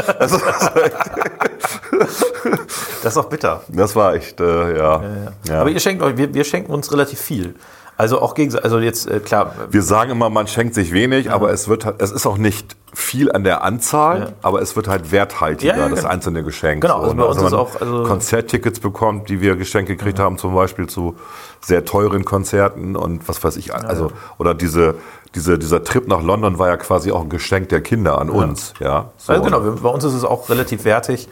[3.03, 3.63] Das ist auch bitter.
[3.69, 5.03] das war echt, äh, ja.
[5.47, 5.61] ja.
[5.61, 7.55] Aber ihr schenkt euch, wir, wir schenken uns relativ viel.
[7.99, 11.51] Also auch gegen, also jetzt, äh, klar, Wir sagen immer, man schenkt sich wenig, aber
[11.51, 14.27] es wird halt, es ist auch nicht viel an der Anzahl, Ja.
[14.43, 16.83] aber es wird halt werthaltiger, Ja, ja, das einzelne Geschenk.
[16.83, 17.23] Genau, also ne?
[17.23, 20.55] bei uns wenn ist man auch, also- Konzerttickets bekommt, die wir geschenkt gekriegt haben, zum
[20.55, 21.17] Beispiel zu
[21.61, 24.97] sehr teuren Konzerten und was weiß ich, also oder diese,
[25.35, 28.75] diese, dieser Trip nach London war ja quasi auch ein Geschenk der Kinder an uns,
[28.79, 29.11] ja.
[29.17, 29.33] So.
[29.33, 31.29] also genau, bei uns ist es auch relativ wertig.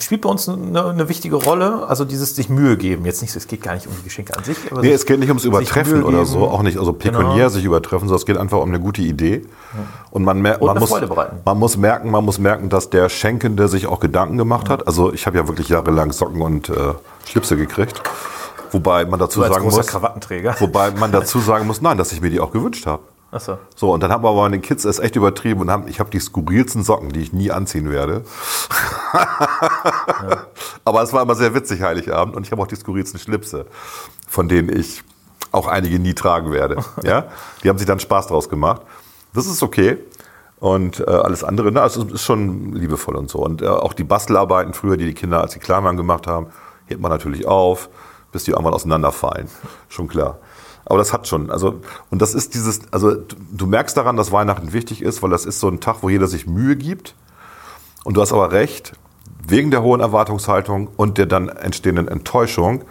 [0.00, 3.04] Spielt bei uns eine, eine wichtige Rolle, also dieses sich Mühe geben.
[3.04, 4.56] Jetzt nicht, es geht gar nicht um die Geschenke an sich.
[4.72, 7.48] Aber Nee, es geht nicht ums Übertreffen oder so, auch nicht, also pekuniär Genau.
[7.48, 9.46] sich übertreffen, sondern es geht einfach um eine gute Idee.
[10.10, 10.90] Und man, mer Und man, muss,
[11.44, 14.84] man muss merken, man muss merken, dass der Schenkende sich auch Gedanken gemacht hat.
[14.88, 16.74] Also ich habe ja wirklich jahrelang Socken und äh,
[17.26, 18.02] Schlipse gekriegt.
[18.72, 20.56] Wobei man dazu sagen muss, Krawattenträger.
[20.58, 23.02] wobei man dazu sagen muss, nein, dass ich mir die auch gewünscht habe.
[23.30, 23.58] Achso.
[23.76, 26.18] So, und dann haben aber meine Kids es echt übertrieben und haben, ich habe die
[26.18, 28.24] skurrilsten Socken, die ich nie anziehen werde.
[30.84, 33.66] Aber es war immer sehr witzig, Heiligabend, und ich habe auch die skurrilsten Schlipse,
[34.26, 35.02] von denen ich
[35.52, 36.76] auch einige nie tragen werde.
[37.04, 37.26] Ja?
[37.62, 38.82] Die haben sich dann Spaß draus gemacht.
[39.34, 39.98] Das ist okay.
[40.58, 43.38] Und äh, alles andere, na, es ist ist schon liebevoll und so.
[43.38, 46.46] Und äh, auch die Bastelarbeiten früher, die die Kinder, als sie klein waren, gemacht haben,
[46.86, 47.90] hebt man natürlich auf,
[48.32, 49.48] bis die irgendwann auseinanderfallen.
[49.88, 50.38] Schon klar.
[50.88, 54.72] Aber das hat schon, also, und das ist dieses, also du, merkst daran, dass Weihnachten
[54.72, 57.14] wichtig ist, weil das ist so ein Tag, wo jeder sich Mühe gibt.
[58.04, 58.94] Und du hast aber recht,
[59.46, 62.84] wegen der hohen Erwartungshaltung und der dann entstehenden Enttäuschung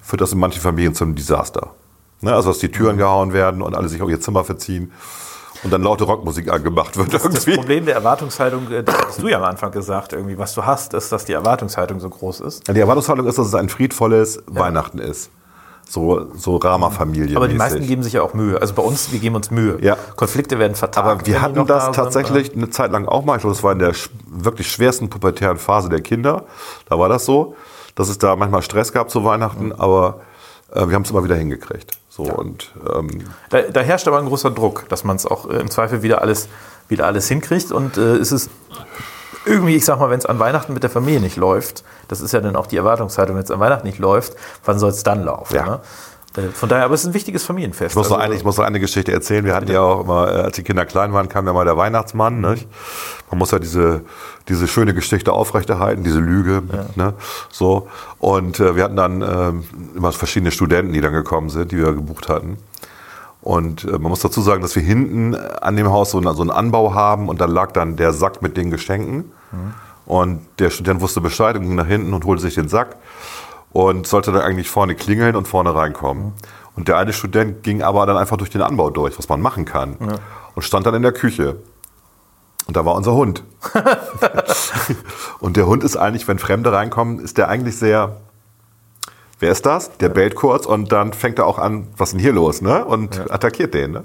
[0.00, 1.74] führt das in manchen Familien zum Desaster.
[2.22, 4.92] Ne, also, dass die Türen gehauen werden und alle sich auf ihr Zimmer verziehen
[5.64, 7.56] und dann laute Rockmusik angemacht wird Das irgendwie.
[7.56, 10.94] Problem der Erwartungshaltung, äh, das hast du ja am Anfang gesagt, irgendwie, was du hast,
[10.94, 12.68] ist, dass die Erwartungshaltung so groß ist.
[12.68, 15.30] Die Erwartungshaltung ist, dass es ein friedvolles Weihnachten ist.
[15.88, 17.36] So, so Rama-Familie.
[17.36, 18.60] Aber die meisten geben sich ja auch Mühe.
[18.60, 19.78] Also bei uns, wir geben uns Mühe.
[19.80, 19.96] Ja.
[20.16, 21.06] Konflikte werden vertagt.
[21.06, 21.94] Aber wir hatten das da sind.
[21.94, 23.36] tatsächlich eine Zeit lang auch mal.
[23.36, 23.92] Ich glaube, das war in der
[24.26, 26.44] wirklich schwersten pubertären Phase der Kinder.
[26.88, 27.54] Da war das so,
[27.94, 30.20] dass es da manchmal Stress gab zu Weihnachten, aber
[30.72, 31.92] äh, wir haben es immer wieder hingekriegt.
[32.08, 35.56] So und ähm, Da, da herrscht aber ein großer Druck, dass man es auch äh,
[35.56, 36.48] im Zweifel wieder alles,
[36.88, 37.72] wieder alles hinkriegt.
[37.72, 38.50] Und äh, es ist
[39.44, 42.32] irgendwie, ich sag mal, wenn es an Weihnachten mit der Familie nicht läuft, das ist
[42.32, 45.24] ja dann auch die Erwartungshaltung, wenn es an Weihnachten nicht läuft, wann soll es dann
[45.24, 45.54] laufen?
[45.54, 45.64] Ja.
[45.66, 45.80] Ne?
[46.36, 47.92] Äh, Von daher, aber es ist ein wichtiges Familienfest.
[47.92, 49.44] ich muss, noch Also, eine, ich muss noch eine Geschichte erzählen.
[49.44, 51.76] Wir hatten ja auch immer, äh, als die Kinder klein waren, kam ja mal der
[51.76, 52.40] Weihnachtsmann.
[52.40, 52.66] Nicht?
[53.30, 54.00] Man muss ja diese,
[54.48, 56.62] diese schöne Geschichte aufrechterhalten, diese Lüge.
[56.96, 57.14] Ne?
[57.50, 57.88] So.
[58.18, 61.92] Und äh, wir hatten dann ähm, immer verschiedene Studenten, die dann gekommen sind, die wir
[61.92, 62.58] gebucht hatten.
[63.40, 66.40] Und äh, man muss dazu sagen, dass wir hinten an dem Haus so, einen- so
[66.42, 69.30] einen Anbau haben und da lag dann der Sack mit den Geschenken.
[70.06, 72.96] Und der Student wusste Bescheid und ging nach hinten und holte sich den Sack
[73.72, 76.32] und sollte dann eigentlich vorne klingeln und vorne reinkommen.
[76.76, 79.64] Und der eine Student ging aber dann einfach durch den Anbau durch, was man machen
[79.64, 79.96] kann.
[80.54, 81.56] Und stand dann in der Küche.
[82.66, 83.42] Und da war unser Hund.
[85.40, 88.16] und der Hund ist eigentlich, wenn Fremde reinkommen, ist der eigentlich sehr.
[89.40, 89.98] Wer ist das?
[89.98, 92.84] Der bellt kurz und dann fängt er auch an, was ist denn hier los, ne?
[92.84, 94.04] Und attackiert den, ne?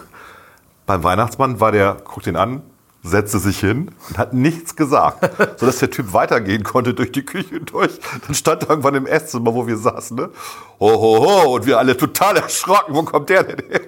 [0.86, 2.62] Beim Weihnachtsmann war der, guckt ihn an,
[3.02, 7.60] setzte sich hin und hat nichts gesagt, sodass der Typ weitergehen konnte durch die Küche
[7.60, 7.98] durch.
[8.26, 10.30] Dann stand er irgendwann im Esszimmer, wo wir saßen, ne?
[10.78, 13.80] Ho, ho, ho, und wir alle total erschrocken, wo kommt der denn her?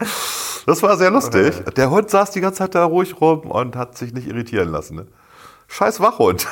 [0.66, 1.54] Das war sehr lustig.
[1.76, 4.96] Der Hund saß die ganze Zeit da ruhig rum und hat sich nicht irritieren lassen.
[4.96, 5.06] Ne?
[5.68, 6.46] Scheiß Wachhund.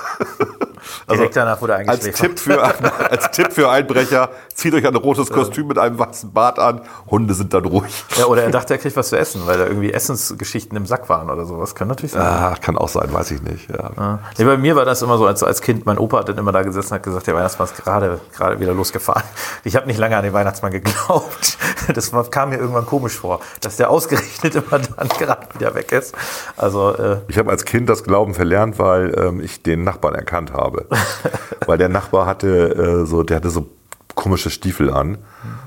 [1.11, 2.05] Direkt danach wurde als.
[2.05, 2.63] Tipp, für,
[3.11, 6.81] als Tipp für Einbrecher, zieht euch ein rotes Kostüm mit einem weißen Bart an.
[7.11, 8.05] Hunde sind dann ruhig.
[8.17, 11.09] Ja, oder er dachte, er kriegt was zu essen, weil da irgendwie Essensgeschichten im Sack
[11.09, 11.75] waren oder sowas.
[11.75, 12.23] Kann natürlich sein.
[12.23, 13.69] Ah, kann auch sein, weiß ich nicht.
[13.71, 14.19] Ja.
[14.37, 16.53] Nee, bei mir war das immer so, als, als Kind, mein Opa hat dann immer
[16.53, 19.23] da gesessen und hat gesagt, der Weihnachtsmann ist gerade, gerade wieder losgefahren.
[19.65, 21.59] Ich habe nicht lange an den Weihnachtsmann geglaubt.
[21.95, 26.15] Das kam mir irgendwann komisch vor, dass der ausgerechnet immer dann gerade wieder weg ist.
[26.57, 30.53] Also, äh, Ich habe als Kind das Glauben verlernt, weil ähm, ich den Nachbarn erkannt
[30.53, 30.68] habe.
[31.67, 33.69] weil der Nachbar hatte äh, so, der hatte so
[34.15, 35.19] komische Stiefel an.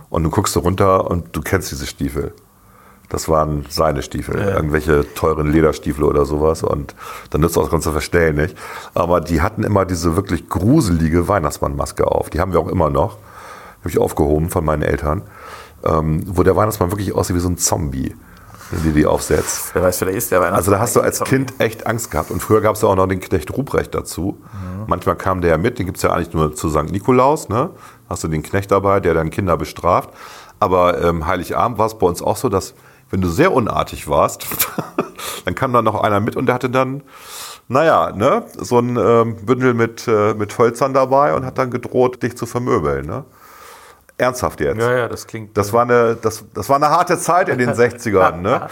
[0.10, 2.34] Und du guckst so runter und du kennst diese Stiefel.
[3.08, 6.64] Das waren seine Stiefel, irgendwelche teuren Lederstiefel oder sowas.
[6.64, 6.96] Und
[7.30, 8.58] dann nützt auch das ganze Verstellen nicht.
[8.94, 12.30] Aber die hatten immer diese wirklich gruselige Weihnachtsmannmaske auf.
[12.30, 13.18] Die haben wir auch immer noch.
[13.80, 15.24] Habe ich aufgehoben von meinen Eltern.
[15.84, 18.16] Ähm, wo der Weihnachtsmann wirklich aussieht wie so ein Zombie,
[18.72, 19.72] wenn du die aufsetzt.
[19.74, 20.58] wer weiß, vielleicht ist der Weihnachtsmann.
[20.58, 22.32] Also da hast du als Kind echt Angst gehabt.
[22.32, 24.38] Und früher gab es ja auch noch den Knecht Ruprecht dazu.
[24.88, 26.92] Manchmal kam der ja mit, den gibt es ja eigentlich nur zu St.
[26.92, 27.50] Nikolaus.
[27.50, 27.70] Ne?
[28.10, 30.10] Hast du den Knecht dabei, der dann Kinder bestraft.
[30.60, 32.74] Aber ähm, Heiligabend war es bei uns auch so, dass
[33.10, 34.48] wenn du sehr unartig warst,
[35.46, 37.04] dann kam da noch einer mit und der hatte dann,
[37.68, 42.24] naja, ne, so ein ähm, Bündel mit, äh, mit Hölzern dabei und hat dann gedroht,
[42.24, 43.06] dich zu vermöbeln.
[43.06, 43.26] Ne?
[44.18, 44.80] Ernsthaft jetzt.
[44.80, 45.58] Ja, ja, das klingt.
[45.58, 48.38] Das war, eine, das, das war eine harte Zeit in den 60ern.
[48.38, 48.68] Ne?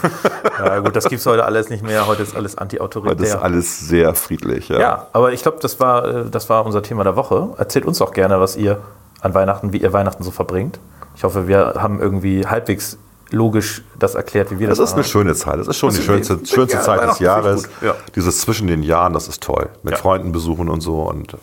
[0.58, 2.06] ja, gut, das gibt's heute alles nicht mehr.
[2.06, 3.42] Heute ist alles Das ist anti-autoritär.
[3.42, 4.68] alles sehr friedlich.
[4.68, 4.78] Ja.
[4.80, 7.50] Ja, aber ich glaube, das war, äh, das war unser Thema der Woche.
[7.58, 8.78] Erzählt uns doch gerne, was ihr
[9.20, 10.78] an Weihnachten, wie ihr Weihnachten so verbringt.
[11.14, 12.98] Ich hoffe, wir haben irgendwie halbwegs
[13.30, 15.10] logisch das erklärt, wie wir Das das, ist eine machen.
[15.10, 15.58] schöne Zeit.
[15.58, 17.68] Das ist schon Das die schönste, eine- schönste ja, Zeit des Jahres.
[17.80, 17.94] ja.
[18.14, 19.68] Dieses zwischen den Jahren, das ist toll.
[19.82, 19.98] Mit Ja.
[19.98, 21.36] Freunden besuchen und so und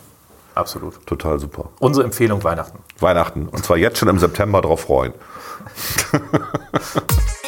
[0.55, 1.05] Absolut.
[1.05, 1.69] total super.
[1.79, 2.79] Unsere Empfehlung Weihnachten.
[2.99, 3.47] Weihnachten.
[3.47, 5.13] Und zwar jetzt schon im September drauf freuen.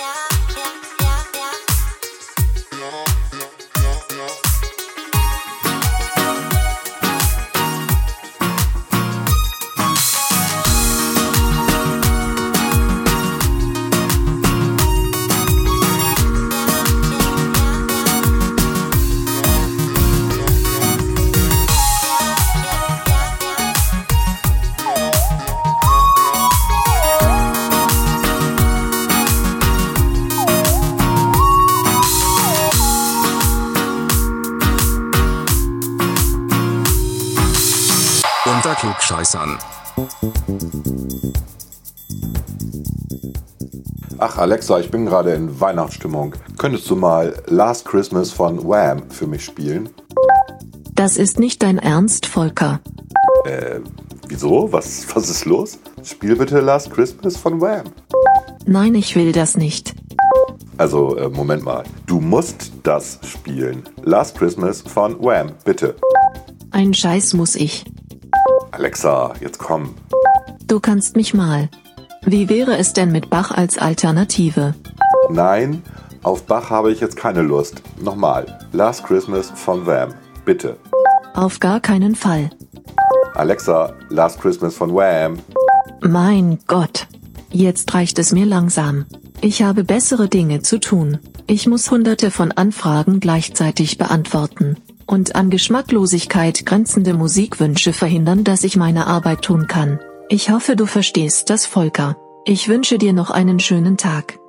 [39.06, 39.58] Unter Klugscheißern.
[44.18, 46.36] Ach, Alexa, ich bin gerade in Weihnachtsstimmung.
[46.58, 49.90] Könntest du mal Last Christmas von Wham für mich spielen?
[50.94, 52.80] Das ist nicht dein Ernst, Volker.
[54.28, 54.72] Wieso?
[54.72, 55.78] Was, was ist los?
[56.04, 57.84] Spiel bitte Last Christmas von Wham.
[58.66, 59.94] Nein, ich will das nicht.
[60.78, 61.84] Also, äh, Moment mal.
[62.08, 63.84] Du musst das spielen.
[64.04, 65.96] Last Christmas von Wham, bitte.
[66.72, 67.86] Ein Scheiß muss ich.
[68.76, 69.96] Alexa, jetzt komm.
[70.68, 71.70] Du kannst mich mal.
[72.26, 74.76] Wie wäre es denn mit Bach als Alternative?
[75.30, 75.82] Nein,
[76.24, 77.82] auf Bach habe ich jetzt keine Lust.
[78.02, 78.46] Nochmal.
[78.74, 80.76] Last Christmas von Wham, bitte.
[81.36, 82.50] Auf gar keinen Fall.
[83.36, 85.40] Alexa, Last Christmas von Wham.
[86.02, 87.08] Mein Gott.
[87.52, 89.06] Jetzt reicht es mir langsam.
[89.40, 91.20] Ich habe bessere Dinge zu tun.
[91.48, 94.76] Ich muss hunderte von Anfragen gleichzeitig beantworten.
[95.08, 100.00] Und an Geschmacklosigkeit grenzende Musikwünsche verhindern, dass ich meine Arbeit tun kann.
[100.30, 102.18] Ich hoffe, du verstehst das, Volker.
[102.46, 104.40] Ich wünsche dir noch einen schönen Tag.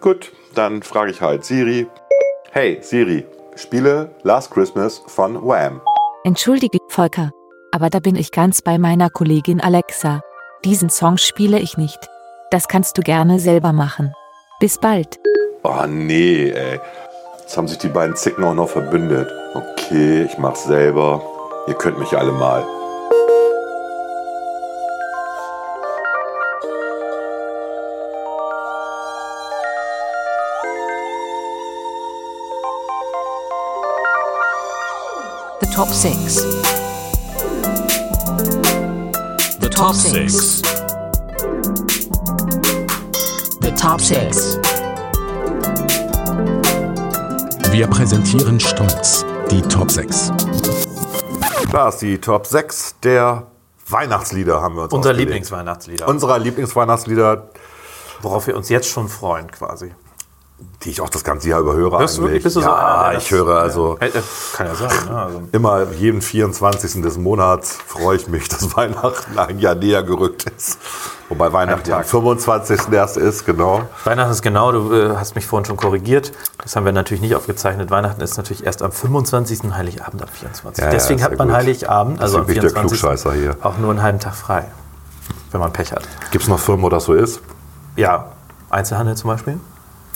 [0.00, 1.86] Gut, dann frage ich halt Siri.
[2.52, 5.80] Hey Siri, spiele Last Christmas von Wham.
[6.24, 7.30] Entschuldige, Volker,
[7.72, 10.22] aber da bin ich ganz bei meiner Kollegin Alexa.
[10.64, 11.98] Diesen Song spiele ich nicht.
[12.50, 14.14] Das kannst du gerne selber machen.
[14.60, 15.18] Bis bald.
[15.62, 16.80] Oh nee, ey.
[17.44, 19.30] Jetzt haben sich die beiden Zicken auch noch verbündet.
[19.52, 21.20] Okay, ich mach's selber.
[21.66, 22.64] Ihr könnt mich alle mal.
[35.60, 36.36] The top six.
[39.60, 40.62] The top six.
[43.60, 44.63] The top six.
[47.74, 50.30] Wir präsentieren stolz die Top 6.
[51.70, 53.48] Klar, ist die Top 6 der
[53.88, 55.30] Weihnachtslieder haben wir uns Unser ausgelegt.
[55.30, 56.06] Lieblingsweihnachtslieder.
[56.06, 57.48] Unserer Lieblingsweihnachtslieder.
[58.22, 59.92] worauf wir uns jetzt schon freuen, quasi.
[60.84, 62.44] die ich auch das ganze Jahr über höre Hörst du wirklich?
[62.44, 62.44] eigentlich.
[62.44, 65.06] Bist du so einer, ja, ich höre also Äh, äh, Kann ja sein.
[65.08, 65.16] Ne?
[65.16, 67.02] Also, immer jeden 24.
[67.02, 70.78] des Monats freue ich mich, dass Weihnachten ein Jahr näher gerückt ist.
[71.28, 72.92] Wobei Weihnachten ja am 25.
[72.92, 73.82] erst ist, genau.
[74.04, 76.32] Weihnachten ist genau, du äh, hast mich vorhin schon korrigiert.
[76.62, 77.90] Das haben wir natürlich nicht aufgezeichnet.
[77.90, 79.60] Weihnachten ist natürlich erst am 25.
[79.72, 80.82] Heiligabend am 24.
[80.82, 81.56] Ja, ja, Deswegen sehr hat man gut.
[81.56, 83.00] Heiligabend, also am Deswegen bin ich der 24.
[83.00, 83.56] Klugscheißer hier.
[83.62, 84.66] auch nur einen halben Tag frei,
[85.50, 86.02] wenn man Pech hat.
[86.30, 87.40] Gibt es noch Firmen, wo das so ist?
[87.96, 88.32] Ja,
[88.70, 89.58] Einzelhandel zum Beispiel.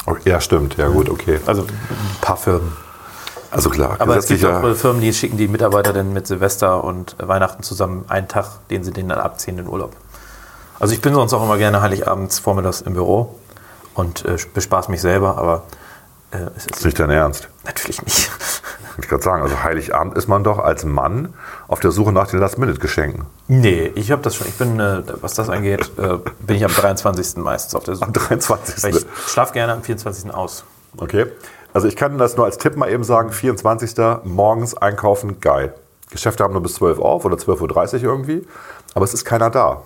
[0.04, 0.76] Okay, ja, stimmt.
[0.76, 1.40] Ja, gut, okay.
[1.46, 1.68] Also ein
[2.20, 2.72] paar Firmen.
[3.50, 6.84] Also klar, Aber es gibt auch äh, Firmen, die schicken die Mitarbeiter dann mit Silvester
[6.84, 9.96] und Weihnachten zusammen einen Tag, den sie denen dann abziehen, in Urlaub.
[10.80, 13.34] Also ich bin sonst auch immer gerne Heiligabends vormittags im Büro
[13.94, 15.64] und äh, bespaß mich selber, aber
[16.30, 17.48] äh, es ist nicht dein Ernst.
[17.64, 18.30] natürlich nicht.
[19.00, 21.32] Ich gerade sagen, also Heiligabend ist man doch als Mann
[21.68, 23.26] auf der Suche nach den Last-Minute-Geschenken.
[23.46, 24.48] Nee, ich habe das schon.
[24.48, 27.36] Ich bin, äh, was das angeht, äh, bin ich am 23.
[27.36, 28.06] meistens auf der Suche.
[28.06, 28.82] Am 23.
[28.82, 30.34] Weil ich schlafe gerne am 24.
[30.34, 30.64] aus.
[30.96, 31.26] Okay.
[31.72, 33.94] Also ich kann das nur als Tipp mal eben sagen, 24.
[34.24, 35.74] morgens einkaufen, geil.
[36.10, 38.44] Geschäfte haben nur bis 12 auf oder 12.30 Uhr irgendwie,
[38.94, 39.82] aber es ist keiner da.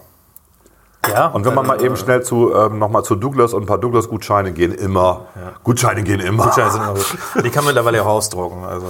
[1.09, 3.79] Ja, Und wenn man mal eben schnell zu, ähm, nochmal zu Douglas und ein paar
[3.79, 5.27] Douglas-Gutscheine gehen immer.
[5.65, 6.45] Gutscheine gehen immer.
[6.45, 7.17] Gutscheine sind immer gut.
[7.45, 8.65] Die kann man mittlerweile auch ausdrucken.
[8.65, 8.87] Also,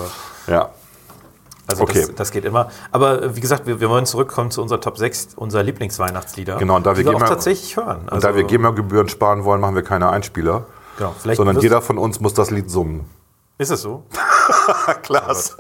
[0.46, 0.68] Ja.
[1.66, 2.02] also Okay.
[2.06, 2.68] das, das geht immer.
[2.90, 6.56] Aber äh, wie gesagt, wir, wir wollen zurückkommen zu unserer Top 6 unserer Lieblingsweihnachtslieder.
[6.56, 8.02] Genau, und da wir die wir auch tatsächlich hören.
[8.02, 10.66] Und Also, da wir GEMA-Gebühren sparen wollen, machen wir keine Einspieler,
[10.98, 13.08] genau, vielleicht sondern jeder von uns muss das Lied summen.
[13.56, 14.02] Ist es so?
[15.02, 15.54] Klasse.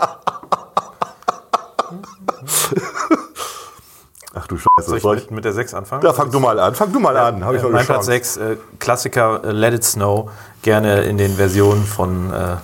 [4.52, 4.96] Du Soll Scheiße.
[4.96, 5.30] ich Soll mit, ich?
[5.30, 6.02] mit der 6 anfangen?
[6.04, 6.74] Ja, fang du mal an.
[6.74, 7.42] Fang du mal an.
[7.44, 8.10] Habe ich Äh, noch mein eine Platz Chance.
[8.10, 12.56] 6, äh, Klassiker äh, Let It Snow, gerne in den Versionen von, äh,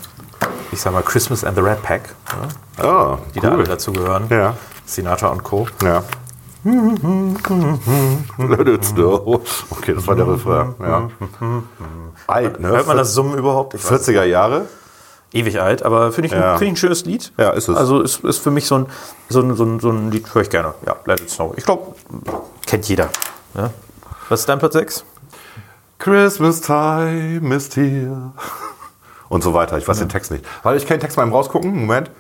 [0.70, 2.14] ich sag mal, Christmas and the Red Pack,
[2.78, 3.64] ja, Ah, die da alle cool.
[3.64, 4.26] dazu gehören.
[4.28, 4.54] Ja.
[4.84, 5.66] Sinatra und Co.
[5.82, 6.02] Ja.
[6.64, 9.40] Let it snow.
[9.70, 10.74] Okay, das war der Refrain.
[10.80, 11.08] Ja.
[12.26, 12.68] Alt, ne?
[12.68, 13.72] Hört man das Summen überhaupt?
[13.74, 14.66] Ich weiß 40er Jahre?
[15.32, 16.52] Ewig alt, aber finde ich, ein- Ja.
[16.52, 17.32] finde ich ein schönes Lied.
[17.38, 17.76] Ja, ist es.
[17.76, 18.86] Also ist, ist für mich so ein,
[19.28, 20.74] so ein, so ein, so ein Lied, höre ich gerne.
[20.86, 21.52] Ja, Let It Snow.
[21.56, 21.94] Ich glaube,
[22.66, 23.08] kennt jeder.
[23.54, 23.70] Ja.
[24.28, 25.04] Was ist dein Platz 6?
[25.98, 28.32] Christmas time is here.
[29.28, 29.76] Und so weiter.
[29.78, 30.44] Ich weiß den Text nicht.
[30.62, 31.74] Weil ich kann den Text mal eben rausgucken.
[31.74, 32.10] Moment.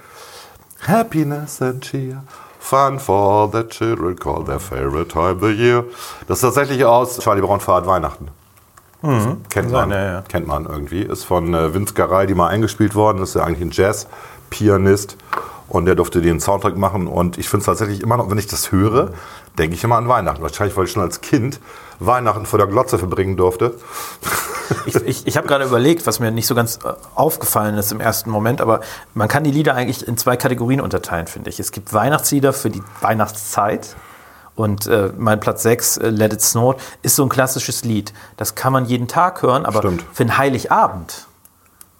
[0.86, 2.22] Happiness and cheer.
[2.60, 5.84] Fun for the children call their favorite time of the year.
[6.26, 8.28] Das ist tatsächlich aus Charlie Brown fahrt Weihnachten.
[9.02, 10.22] Das kennt man, ja, ja.
[10.22, 11.02] kennt man irgendwie.
[11.02, 13.22] Ist von äh, Vince Garay, die mal eingespielt worden.
[13.22, 15.16] Ist ja eigentlich ein Jazz-Pianist.
[15.68, 17.06] Und der durfte den Soundtrack machen.
[17.06, 19.10] Und ich finde es tatsächlich immer noch, wenn ich das höre,
[19.58, 20.42] denke ich immer an Weihnachten.
[20.42, 21.60] Wahrscheinlich, weil ich schon als Kind
[22.00, 23.74] Weihnachten vor der Glotze verbringen durfte.
[24.86, 28.00] Ich, ich, ich habe gerade überlegt, was mir nicht so ganz äh, aufgefallen ist im
[28.00, 28.80] ersten Moment, aber
[29.14, 31.58] man kann die Lieder eigentlich in zwei Kategorien unterteilen, finde ich.
[31.58, 33.96] Es gibt Weihnachtslieder für die Weihnachtszeit.
[34.58, 38.12] Und äh, mein Platz 6, äh, Let It Snow, ist so ein klassisches Lied.
[38.36, 40.04] Das kann man jeden Tag hören, aber Stimmt.
[40.12, 41.26] für einen Heiligabend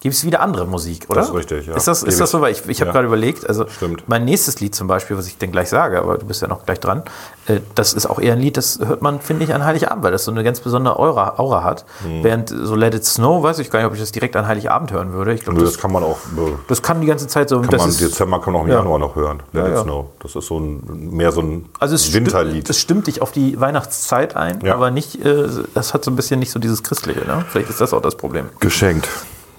[0.00, 1.20] gibt es wieder andere Musik, oder?
[1.20, 1.74] Das ist richtig, ja.
[1.76, 2.40] Ist das, Gebe ist das so?
[2.40, 2.92] Weil ich, ich habe Ja.
[2.92, 4.04] gerade überlegt, also Stimmt.
[4.06, 6.64] mein nächstes Lied zum Beispiel, was ich denn gleich sage, aber du bist ja noch
[6.64, 7.02] gleich dran,
[7.46, 10.12] äh, das ist auch eher ein Lied, das hört man, finde ich, an Heiligabend, weil
[10.12, 11.84] das so eine ganz besondere Aura, Aura hat.
[12.04, 12.22] Mhm.
[12.22, 14.92] Während so Let It Snow, weiß ich gar nicht, ob ich das direkt an Heiligabend
[14.92, 15.32] hören würde.
[15.34, 16.18] Ich glaube, Nö, das, das kann man auch.
[16.36, 17.60] äh, das kann die ganze Zeit so.
[17.60, 18.78] Kann das man ist, im Dezember kann man auch im ja.
[18.78, 19.42] Januar noch hören.
[19.52, 19.82] Let Ja, It.
[19.82, 20.06] Snow.
[20.20, 22.50] Das ist so ein mehr so ein also es Winterlied.
[22.52, 26.16] Stimmt, es stimmt dich auf die Weihnachtszeit ein, aber nicht, äh, das hat so ein
[26.16, 27.20] bisschen nicht so dieses Christliche.
[27.26, 27.44] Ne?
[27.48, 28.46] Vielleicht ist das auch das Problem.
[28.60, 29.08] Geschenkt.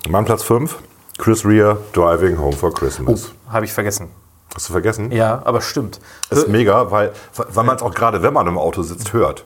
[0.10, 0.76] Mein Platz 5.
[1.20, 3.32] Chris Rea, Driving Home for Christmas.
[3.48, 4.10] Habe ich vergessen.
[4.56, 5.12] Hast du vergessen?
[5.12, 6.00] Ja, aber stimmt.
[6.32, 9.46] Ist mega, weil, weil man es auch gerade, wenn man im Auto sitzt, hört.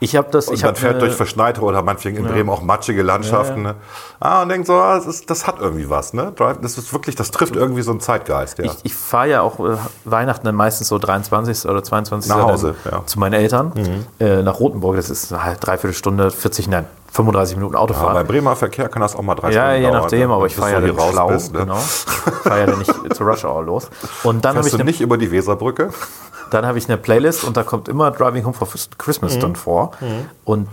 [0.00, 0.48] Ich habe das.
[0.48, 3.62] Und ich man fährt eine- durch verschneite oder meinetwegen in Bremen auch matschige Landschaften.
[3.62, 3.76] Ne?
[4.20, 6.12] Ah, und denkt so, ah, das, ist, das hat irgendwie was.
[6.12, 6.34] Ne?
[6.60, 8.58] Das ist wirklich, das trifft irgendwie so einen Zeitgeist.
[8.58, 8.66] Ja.
[8.66, 11.64] Ich, ich fahre ja auch äh, Weihnachten dann meistens so 23.
[11.70, 12.28] oder 22.
[12.28, 12.98] Nach Hause, ja.
[12.98, 13.06] Mhm.
[13.06, 14.96] zu meinen Eltern äh, nach Rotenburg.
[14.96, 18.14] Das ist halt dreiviertel Stunde, 40, nein, 35 Minuten Autofahren.
[18.14, 20.34] bei Bremer Verkehr kann das auch mal drei ja, Stunden je dauern, nachdem, ne?
[20.34, 21.28] aber ich fahre ja dann schlau.
[21.28, 21.60] bist, ne?
[21.60, 21.76] Genau.
[21.76, 23.88] fahre ja dann nicht zur Rush Hour los.
[24.24, 25.90] Und dann habe ich, du eine- nicht über die Weserbrücke?
[26.50, 28.98] dann habe ich eine Playlist und da kommt immer Driving Home for Mhm.
[28.98, 29.92] Christmas dann vor.
[30.44, 30.68] Und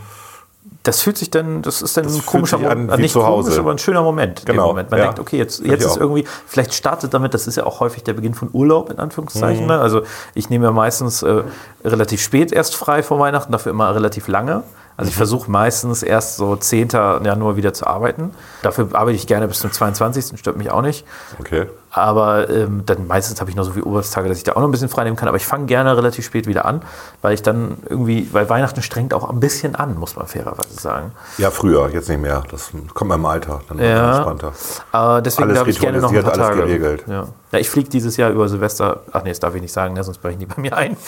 [0.83, 3.49] das fühlt sich dann, das ist dann ein fühlt komischer Moment, nicht zu Hause.
[3.49, 4.45] komisch, aber ein schöner Moment.
[4.45, 4.89] Genau, Moment.
[4.89, 5.05] Man ja.
[5.05, 5.97] denkt, okay, jetzt, jetzt ist auch.
[5.97, 9.03] irgendwie, vielleicht startet damit, das ist ja auch häufig der Beginn von Urlaub, in Mhm.
[9.03, 9.65] Anführungszeichen.
[9.67, 9.79] Ne?
[9.79, 10.01] Also
[10.33, 11.43] ich nehme ja meistens äh,
[11.85, 14.63] relativ spät erst frei vor Weihnachten, dafür immer relativ lange.
[15.01, 16.89] Also ich versuche meistens erst so 10.
[16.89, 18.29] Januar wieder zu arbeiten.
[18.61, 20.37] Dafür arbeite ich gerne bis zum 22.
[20.39, 21.05] Stört mich auch nicht.
[21.39, 21.65] Okay.
[21.93, 24.67] Aber ähm, dann meistens habe ich noch so viele Urlaubstage, dass ich da auch noch
[24.67, 25.27] ein bisschen frei nehmen kann.
[25.27, 26.83] Aber ich fange gerne relativ spät wieder an,
[27.23, 31.11] weil ich dann irgendwie, weil Weihnachten strengt auch ein bisschen an, muss man fairerweise sagen.
[31.39, 32.43] Ja, früher, jetzt nicht mehr.
[32.51, 33.61] Das kommt mal im Alter.
[33.67, 34.17] Dann Ja.
[34.17, 34.53] entspannter.
[34.91, 36.61] Aber deswegen darf ich gerne noch ein paar alles Tage.
[36.61, 37.03] geregelt.
[37.07, 37.27] Ja.
[37.51, 39.01] Ja, ich fliege dieses Jahr über Silvester.
[39.11, 40.95] Ach nee, das darf ich nicht sagen, ne, sonst brechen die bei mir ein.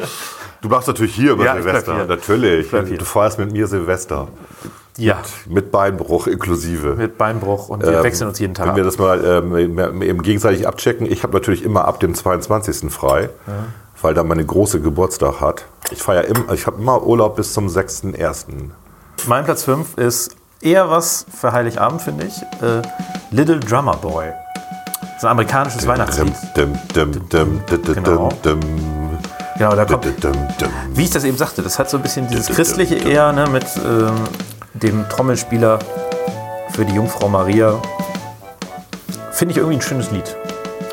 [0.62, 2.04] Du machst natürlich hier über Ja, Silvester.
[2.06, 2.70] Natürlich.
[2.70, 4.28] Du feierst mit mir Silvester.
[4.98, 6.94] Ja, Mit Beinbruch inklusive.
[6.94, 10.22] mit Beinbruch und wir Ähm, wechseln uns jeden Tag Wenn wir das mal ähm, eben
[10.22, 11.10] gegenseitig abchecken.
[11.10, 12.92] Ich habe natürlich immer ab dem 22.
[12.92, 13.30] frei,
[14.02, 15.64] weil da meine große Geburtstag hat.
[15.90, 18.46] Ich feiere immer, ich habe immer Urlaub bis zum 6.1.
[19.26, 22.34] Mein Platz 5 ist eher was für Heiligabend, finde ich.
[22.62, 22.82] Äh,
[23.30, 24.26] Little Drummer Boy.
[25.00, 26.34] Das ist ein amerikanisches Weihnachtslied.
[27.94, 28.28] Genau.
[29.60, 30.06] Genau, da kommt,
[30.94, 33.66] wie ich das eben sagte, das hat so ein bisschen dieses christliche eher ne, mit
[33.86, 34.14] ähm,
[34.72, 35.78] dem Trommelspieler
[36.70, 37.74] für die Jungfrau Maria.
[39.32, 40.34] Finde ich irgendwie ein schönes Lied.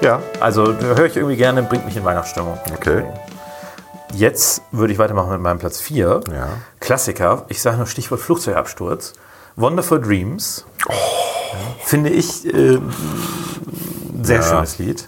[0.02, 2.58] Ja, Also höre ich irgendwie gerne, bringt mich in Weihnachtsstimmung.
[2.74, 3.06] okay.
[4.14, 6.20] Jetzt würde ich weitermachen mit meinem Platz 4.
[6.30, 6.48] Ja.
[6.82, 9.14] Klassiker, ich sage nur Stichwort Flugzeugabsturz.
[9.56, 10.66] Wonderful Dreams.
[10.90, 10.94] Ja,
[11.86, 14.44] Finde ich äh, ein sehr Ja.
[14.44, 15.08] schönes Lied.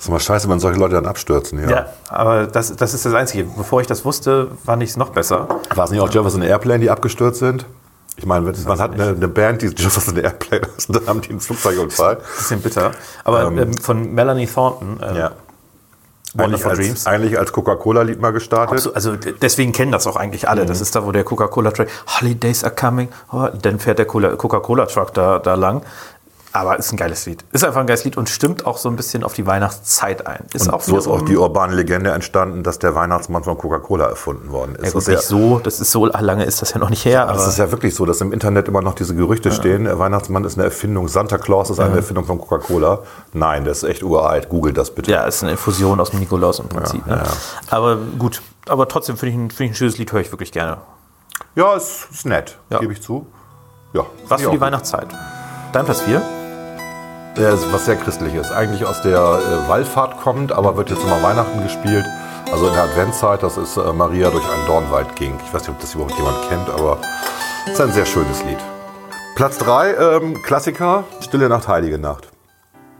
[0.00, 1.60] Ist immer scheiße, wenn solche Leute dann abstürzen.
[1.62, 1.70] Ja.
[1.70, 3.44] Ja, aber das, das ist das Einzige.
[3.56, 5.46] Bevor ich das wusste, fand ich es noch besser.
[5.74, 7.66] War es nicht auch Jefferson Airplane, die abgestürzt sind?
[8.16, 11.30] Ich meine, man hat eine, eine Band, die Jefferson Airplane ist, und dann haben die
[11.30, 12.16] einen Flugzeugunfall.
[12.38, 12.92] Bisschen bitter.
[13.24, 15.30] Aber ähm, von Melanie Thornton, ähm, Ja.
[16.38, 17.06] Eigentlich als, Dreams.
[17.08, 18.78] eigentlich als Coca-Cola-Lied mal gestartet.
[18.78, 20.62] So, also deswegen kennen das auch eigentlich alle.
[20.62, 20.68] Mhm.
[20.68, 21.88] Das ist da, wo der Coca-Cola-Truck,
[22.20, 25.82] Holidays are coming, oh, dann fährt der Cola- Coca-Cola-Truck da, da lang.
[26.52, 27.44] Aber ist ein geiles Lied.
[27.52, 30.46] Ist einfach ein geiles Lied und stimmt auch so ein bisschen auf die Weihnachtszeit ein.
[30.52, 34.06] Ist Und auch so ist auch die urbane Legende entstanden, dass der Weihnachtsmann von Coca-Cola
[34.08, 34.86] erfunden worden ist.
[34.86, 36.90] Ja, gut, das, nicht ist ja, so, das ist so lange ist das ja noch
[36.90, 37.26] nicht her.
[37.26, 39.98] das aber ist ja wirklich so, dass im Internet immer noch diese Gerüchte stehen, der
[40.00, 43.00] Weihnachtsmann ist eine Erfindung, Santa Claus ist eine Erfindung von Coca-Cola.
[43.32, 44.48] Nein, der ist echt uralt.
[44.48, 45.10] Googelt das bitte.
[45.12, 47.06] ja, ist eine Infusion aus dem Nikolaus im Prinzip.
[47.06, 47.22] Ja, ne?
[47.24, 47.30] ja.
[47.70, 50.50] Aber gut, aber trotzdem finde ich, ein- finde ich ein schönes Lied, höre ich wirklich
[50.50, 50.78] gerne.
[51.54, 52.78] Ja, ist, ist nett, Ja.
[52.80, 53.26] gebe ich zu.
[53.92, 55.06] Ja, Was ja, für die Weihnachtszeit.
[55.72, 56.20] Dein Platz 4?
[57.36, 58.50] Ist was sehr christliches.
[58.50, 62.04] Eigentlich aus der äh, Wallfahrt kommt, aber wird jetzt immer Weihnachten gespielt.
[62.52, 65.38] Also in der Adventszeit, das ist äh, Maria durch einen Dornwald ging.
[65.46, 66.98] Ich weiß nicht, ob das überhaupt jemand kennt, aber
[67.66, 68.58] es ist ein sehr schönes Lied.
[69.36, 72.28] Platz 3, ähm, Klassiker, Stille Nacht, Heilige Nacht.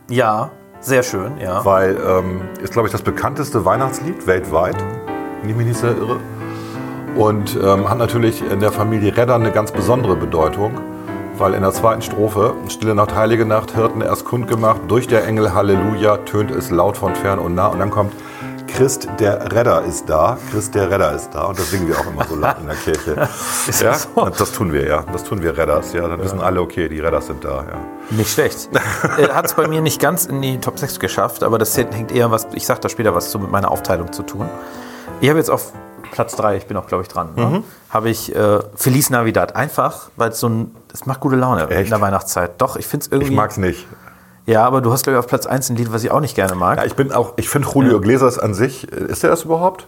[0.08, 0.50] Ja,
[0.80, 1.64] sehr schön, ja.
[1.64, 4.76] Weil ähm, ist, glaube ich, das bekannteste Weihnachtslied weltweit,
[5.40, 6.18] wenn ich mich nicht sehr irre.
[7.16, 10.80] Und ähm, hat natürlich in der Familie Redder eine ganz besondere Bedeutung,
[11.40, 15.54] weil in der zweiten Strophe, Stille Nacht, Heilige Nacht, Hirten erst kundgemacht, durch der Engel
[15.54, 17.68] Halleluja tönt es laut von fern und nah.
[17.68, 18.12] Und dann kommt
[18.68, 21.46] Christ der Redder ist da, Christ der Redder ist da.
[21.46, 23.12] Und das singen wir auch immer so laut in der Kirche.
[23.66, 24.28] Ist ja, das so?
[24.28, 25.04] das tun wir, ja.
[25.12, 26.06] Das tun wir Redders, ja.
[26.06, 27.78] Dann wissen alle, okay, die Redders sind da, ja.
[28.10, 28.68] Nicht schlecht.
[29.32, 32.30] Hat es bei mir nicht ganz in die Top 6 geschafft, aber das hängt eher
[32.30, 34.48] was, ich sag da später was zu mit meiner Aufteilung zu tun.
[35.20, 35.72] Ich habe jetzt auf
[36.10, 37.42] Platz 3, ich bin auch, glaube ich, dran, Mhm.
[37.42, 37.62] ne?
[37.90, 39.56] habe ich äh, Feliz Navidad.
[39.56, 41.90] Einfach, weil es so ein, es macht gute Laune in Echt?
[41.90, 42.52] der Weihnachtszeit.
[42.60, 43.30] Doch, ich finde es irgendwie.
[43.32, 43.86] Ich mag's nicht.
[44.46, 46.34] Ja, aber du hast, glaube ich, auf Platz 1 ein Lied, was ich auch nicht
[46.34, 46.78] gerne mag.
[46.78, 49.86] Ja, ich bin auch, ich finde Julio Iglesias an sich, äh, ist der das überhaupt?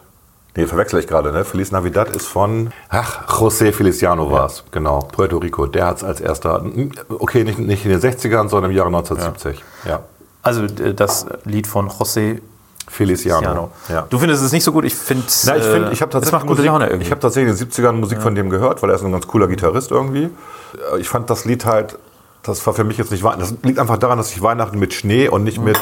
[0.55, 1.45] Nee, verwechsel ich gerade, ne?
[1.47, 5.67] Feliz Navidad ist von, ach, José Feliciano war es, genau, Puerto Rico.
[5.67, 6.63] Der hat es als erster,
[7.09, 9.65] okay, nicht, nicht in den 60ern, sondern im Jahre 1970.
[9.89, 10.01] Ja.
[10.43, 12.41] Also äh, das Lied von José
[12.89, 13.41] Feliciano.
[13.43, 13.71] Ciano.
[13.89, 14.07] Ja.
[14.11, 16.33] Du findest es nicht so gut, ich finde Na, ich finde, ich habe das tatsächlich,
[16.33, 17.05] macht gute Musik, Laune irgendwie.
[17.07, 19.27] ich habe tatsächlich in den 70ern Musik von dem gehört, weil er ist ein ganz
[19.27, 20.25] cooler Gitarrist irgendwie.
[20.95, 21.99] Äh, Ich fand das Lied halt,
[22.43, 23.41] das war für mich jetzt nicht Weihnachten.
[23.41, 25.79] Das liegt einfach daran, dass ich Weihnachten mit Schnee und nicht mit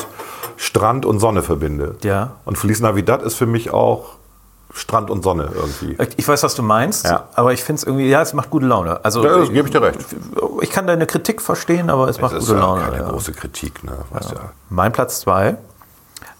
[0.57, 1.97] Strand und Sonne verbinde.
[2.03, 2.33] Ja.
[2.45, 4.17] Und Feliz Navidad ist für mich auch
[4.73, 5.97] Strand und Sonne irgendwie.
[6.17, 7.25] Ich weiß, was du meinst, Ja.
[7.35, 9.05] aber ich finde es irgendwie, ja, es macht gute Laune.
[9.05, 9.99] Also, Ja, gebe ich dir recht.
[10.61, 12.83] Ich kann deine Kritik verstehen, aber es macht Das ist gute ja Laune.
[12.85, 13.09] keine ja.
[13.09, 13.93] große Kritik, ne?
[14.11, 14.51] Weißt ja.
[14.69, 15.57] Mein Platz zwei.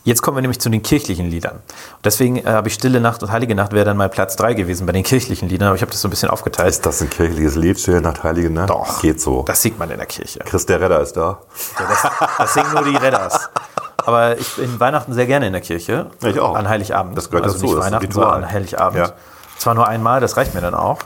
[0.03, 1.61] Jetzt kommen wir nämlich zu den kirchlichen Liedern.
[2.03, 4.87] Deswegen äh, habe ich Stille Nacht und Heilige Nacht wäre dann mein Platz drei gewesen
[4.87, 6.71] bei den kirchlichen Liedern, aber ich habe das so ein bisschen aufgeteilt.
[6.71, 8.71] Ist das ein kirchliches Lied, Stille Nacht, Heilige Nacht?
[8.71, 9.03] Doch.
[9.03, 9.43] Geht so.
[9.43, 10.39] Das singt man in der Kirche.
[10.41, 11.39] Christ der Redder ist da.
[11.79, 13.51] Ja, das, das singen nur die Redders.
[13.99, 16.07] Aber ich bin Weihnachten sehr gerne in der Kirche.
[16.23, 16.55] Ich auch.
[16.55, 17.19] An Heiligabend.
[17.19, 18.99] Das gehört also dazu, nicht das Weihnachten, sondern an Heiligabend.
[18.99, 19.13] Ja.
[19.59, 21.01] Zwar nur einmal, das reicht mir dann auch,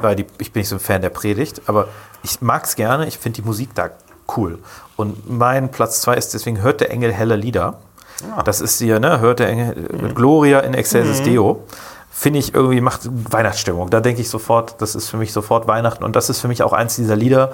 [0.00, 1.88] weil die, ich bin nicht so ein Fan der Predigt, aber
[2.22, 3.90] ich mag es gerne, ich finde die Musik da
[4.36, 4.60] cool.
[4.94, 7.78] Und mein Platz zwei ist deswegen Hört der Engel helle Lieder.
[8.36, 8.42] Ah.
[8.42, 10.02] Das ist hier, ne, Hört der Engel Mhm.
[10.02, 11.64] mit Gloria in Excelsis Deo.
[12.10, 13.02] Finde ich irgendwie, macht
[13.32, 13.90] Weihnachtsstimmung.
[13.90, 16.02] Da denke ich sofort, das ist für mich sofort Weihnachten.
[16.02, 17.52] Und das ist für mich auch eins dieser Lieder,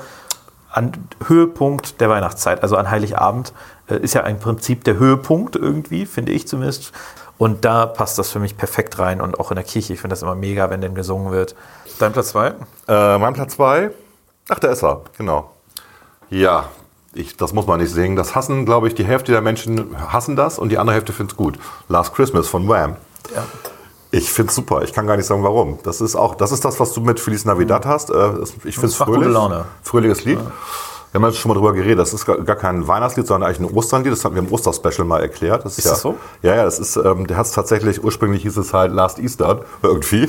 [0.70, 0.92] an
[1.26, 3.52] Höhepunkt der Weihnachtszeit, also an Heiligabend,
[3.88, 6.92] äh, ist ja im Prinzip der Höhepunkt irgendwie, finde ich zumindest.
[7.36, 9.92] Und da passt das für mich perfekt rein und auch in der Kirche.
[9.92, 11.54] Ich finde das immer mega, wenn denn gesungen wird.
[11.98, 12.54] Dein Platz zwei?
[12.88, 13.90] Äh, mein Platz zwei.
[14.48, 15.50] Ach, da ist er, genau.
[16.30, 16.64] Ja,
[17.14, 18.16] ich, das muss man nicht singen.
[18.16, 21.32] Das hassen, glaube ich, die Hälfte der Menschen hassen das und die andere Hälfte findet
[21.32, 21.58] es gut.
[21.88, 22.96] Last Christmas von Wham.
[23.34, 23.44] Ja.
[24.10, 24.82] Ich finde es super.
[24.82, 25.78] Ich kann gar nicht sagen, warum.
[25.82, 28.10] Das ist auch, das ist das, was du mit Feliz Navidad hast.
[28.10, 28.30] Äh,
[28.64, 29.28] ich finde es fröhlich.
[29.28, 29.64] Laune.
[29.82, 30.38] Fröhliches Lied.
[30.38, 31.98] Wir haben ja schon mal drüber geredet.
[31.98, 34.12] Das ist gar, kein Weihnachtslied, sondern eigentlich ein Osternlied.
[34.12, 35.64] Das hatten wir im Osterspecial mal erklärt.
[35.64, 36.16] Das Ist ja, das so?
[36.42, 39.60] Ja, ja, das ist, ähm, der hat es tatsächlich, ursprünglich hieß es halt Last Easter
[39.82, 40.28] irgendwie.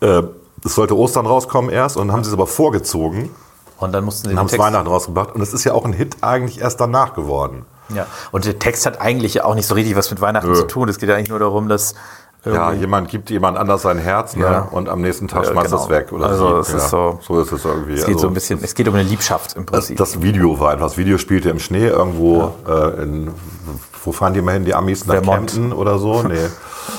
[0.00, 0.22] Äh,
[0.64, 3.30] Es sollte Ostern rauskommen erst und dann haben sie es aber vorgezogen
[3.80, 5.34] Und dann mussten sie und haben es Text- Weihnachten rausgebracht.
[5.34, 7.64] Und es ist ja auch ein Hit eigentlich erst danach geworden.
[7.94, 8.06] Ja.
[8.30, 10.54] Und der Text hat eigentlich ja auch nicht so richtig was mit Weihnachten Nö.
[10.54, 10.88] zu tun.
[10.88, 11.94] Es geht ja eigentlich nur darum, dass
[12.44, 14.44] Ja, jemand gibt jemand anders sein Herz ne?
[14.46, 14.60] Ja.
[14.70, 15.82] und am nächsten Tag Ja, schmeißt genau.
[15.82, 16.10] es weg.
[16.12, 17.92] Oder Also es ist so- so ist es irgendwie.
[17.94, 19.96] es geht also, so ein bisschen, es geht um eine Liebschaft im das, Prinzip.
[19.98, 20.86] das Video war einfach.
[20.86, 23.34] Das Video spielte im Schnee irgendwo äh, in,
[24.04, 24.64] wo fahren die mal hin?
[24.64, 25.50] Die Amis nach Vermont.
[25.50, 26.22] Kempten oder so?
[26.28, 26.48] Nee,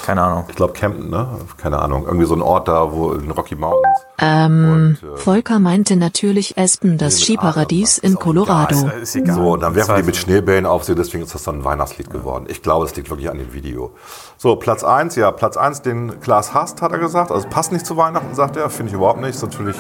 [0.05, 0.45] Keine Ahnung.
[0.49, 1.27] ich glaube Kempten, ne?
[1.57, 2.05] Keine Ahnung.
[2.05, 3.97] Irgendwie so ein Ort da, wo in Rocky Mountains.
[4.19, 8.89] Ähm, Und, äh, Volker meinte natürlich Espen, das Skiparadies in Colorado.
[9.01, 9.35] Ist egal.
[9.35, 12.09] So, und dann werfen die mit Schneebällen auf sie, deswegen ist das dann ein Weihnachtslied
[12.09, 12.45] geworden.
[12.47, 13.91] Ich glaube, es liegt wirklich an dem Video.
[14.37, 17.31] So, Platz 1, ja, Platz 1, den Klaas hasst, hat er gesagt.
[17.31, 19.35] Also passt nicht zu Weihnachten, sagt er, finde ich überhaupt nicht.
[19.35, 19.77] Ist natürlich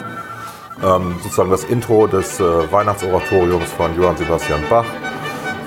[0.83, 4.85] ähm, sozusagen das Intro des äh, Weihnachtsoratoriums von Johann Sebastian Bach.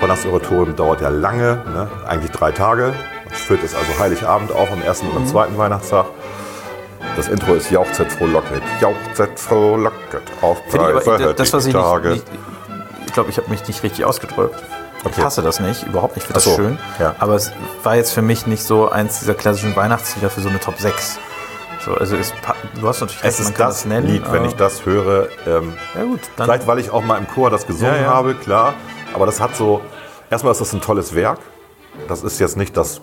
[0.01, 1.87] Weihnachtsoratorium dauert ja lange, ne?
[2.07, 2.93] eigentlich drei Tage.
[3.25, 5.11] Man führt es also Heiligabend auch am ersten Mhm.
[5.13, 6.05] und am zweiten Weihnachtstag.
[7.15, 12.09] Das Intro ist Jauchzet frohlocket, Jauchzet frohlocket, auf ich Preise das, was ich nicht, Tage.
[12.09, 12.25] nicht
[13.05, 14.61] ich glaube, ich habe mich nicht richtig ausgedrückt.
[15.01, 15.21] Ich Okay.
[15.23, 16.23] hasse das nicht, überhaupt nicht.
[16.23, 16.79] Ich finde das so, schön.
[16.99, 17.15] ja.
[17.19, 17.51] Aber es
[17.83, 21.19] war jetzt für mich nicht so eins dieser klassischen Weihnachtslieder für so eine Top 6.
[21.85, 22.33] So, also es,
[22.81, 25.27] du hast natürlich Es man ist kann das Lied, wenn ich das höre.
[25.47, 28.07] Ähm, Ja gut, vielleicht, weil ich auch mal im Chor das gesungen Ja, ja.
[28.07, 28.73] habe, klar.
[29.15, 29.81] Aber das hat so.
[30.29, 31.39] Erstmal ist das ein tolles Werk.
[32.07, 32.99] Das ist jetzt nicht das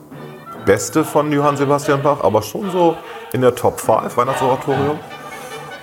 [0.67, 2.97] Beste von Johann Sebastian Bach, aber schon so
[3.33, 4.99] in der Top 5 Weihnachtsoratorium.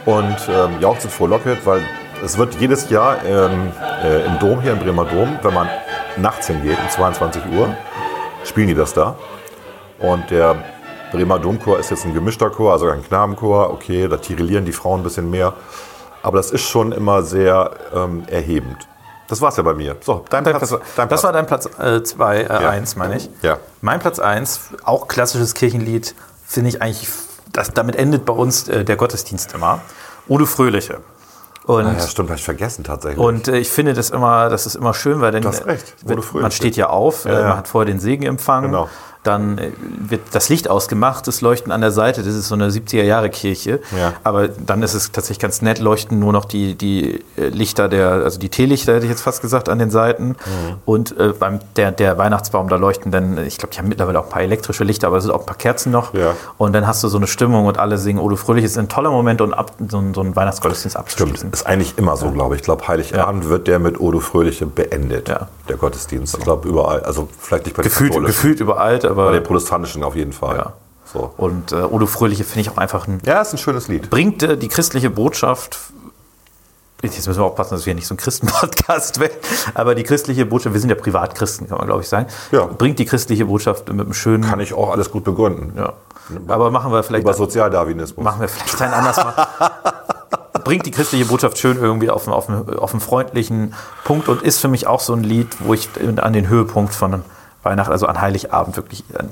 [0.06, 1.84] Und ähm, jauchzet frohlocket, weil
[2.24, 3.72] es wird jedes Jahr ähm,
[4.04, 5.68] äh, im Dom hier, im Bremer Dom, wenn man
[6.18, 7.76] nachts hingeht, um 22 Uhr,
[8.44, 9.16] spielen die das da.
[10.00, 10.64] Und der
[11.12, 13.72] Bremer Domchor ist jetzt ein gemischter Chor, also ein Knabenchor.
[13.72, 15.54] Okay, da tirillieren die Frauen ein bisschen mehr.
[16.22, 18.89] Aber das ist schon immer sehr ähm, erhebend.
[19.30, 19.96] Das war's ja bei mir.
[20.02, 20.70] So, dein, Dein Platz.
[20.70, 21.24] Platz, dein das Platz.
[21.24, 21.70] war dein Platz
[22.10, 22.70] 2, äh, Ja.
[22.72, 23.30] 1, meine ich.
[23.44, 23.58] Ja.
[23.82, 26.16] Mein Platz 1, auch klassisches Kirchenlied,
[26.46, 27.08] finde ich eigentlich,
[27.54, 29.82] das, damit endet bei uns äh, der Gottesdienst immer.
[30.28, 31.00] Ode Fröhliche.
[31.66, 33.20] Und, Ah, ja, stimmt, habe ich vergessen tatsächlich.
[33.24, 35.94] und äh, ich finde das immer, das ist immer schön, weil dann Du hast recht,
[36.04, 36.42] äh, wird, Ode Fröhliche.
[36.42, 37.48] man steht ja auf, äh, Ja, ja.
[37.50, 38.90] man hat vorher den Segen empfangen, Genau.
[39.24, 39.72] Dann äh,
[40.08, 43.80] wird das Licht ausgemacht, das Leuchten an der Seite, das ist so eine 70er-Jahre-Kirche.
[43.98, 44.14] Ja.
[44.24, 48.10] Aber dann ist es tatsächlich ganz nett, leuchten nur noch die, die äh, Lichter der,
[48.12, 50.30] also die Teelichter, hätte ich jetzt fast gesagt, an den Seiten.
[50.30, 50.36] Mhm.
[50.86, 54.26] Und äh, beim der, der Weihnachtsbaum, da leuchten dann, ich glaube, die haben mittlerweile auch
[54.26, 56.14] ein paar elektrische Lichter, aber es sind auch ein paar Kerzen noch.
[56.14, 56.34] Ja.
[56.58, 58.64] Und dann hast du so eine Stimmung und alle singen Ode Fröhlich.
[58.64, 61.36] Ist ein toller Moment, um ab, so, ein- so einen Weihnachtsgottesdienst abzuschließen.
[61.38, 62.62] Stimmt, ist eigentlich immer so, glaube ich.
[62.62, 65.48] Ich glaube, Heiligabend wird der mit Odo Fröhliche beendet, Ja.
[65.68, 66.38] der Gottesdienst.
[66.38, 67.02] Ich glaube, überall.
[67.02, 69.26] Also vielleicht nicht bei Gefühlt, gefühlt überall, aber.
[69.26, 70.58] bei den protestantischen auf jeden Fall.
[70.58, 70.74] Ja.
[71.12, 71.34] So.
[71.38, 73.20] Und äh, Odo Fröhliche finde ich auch einfach ein.
[73.26, 74.10] Ja, ist ein schönes Lied.
[74.10, 75.80] Bringt äh, die christliche Botschaft.
[77.02, 79.38] Jetzt müssen wir aufpassen, dass wir nicht so ein Christenpodcast werden.
[79.74, 82.28] Aber die christliche Botschaft, wir sind ja Privatchristen, kann man glaube ich sagen.
[82.52, 82.66] Ja.
[82.66, 84.44] Bringt die christliche Botschaft mit einem schönen.
[84.44, 85.74] Kann ich auch alles gut begründen.
[85.78, 85.94] ja.
[86.48, 87.24] Aber machen wir vielleicht.
[87.24, 88.24] Über Sozialdarwinismus.
[88.24, 89.48] Machen wir vielleicht ein anderes Mal.
[90.64, 94.44] Bringt die christliche Botschaft schön irgendwie auf einen, auf, einen, auf einen freundlichen Punkt und
[94.44, 97.24] ist für mich auch so ein Lied, wo ich an den Höhepunkt von
[97.64, 99.30] Weihnachten, also an Heiligabend wirklich an-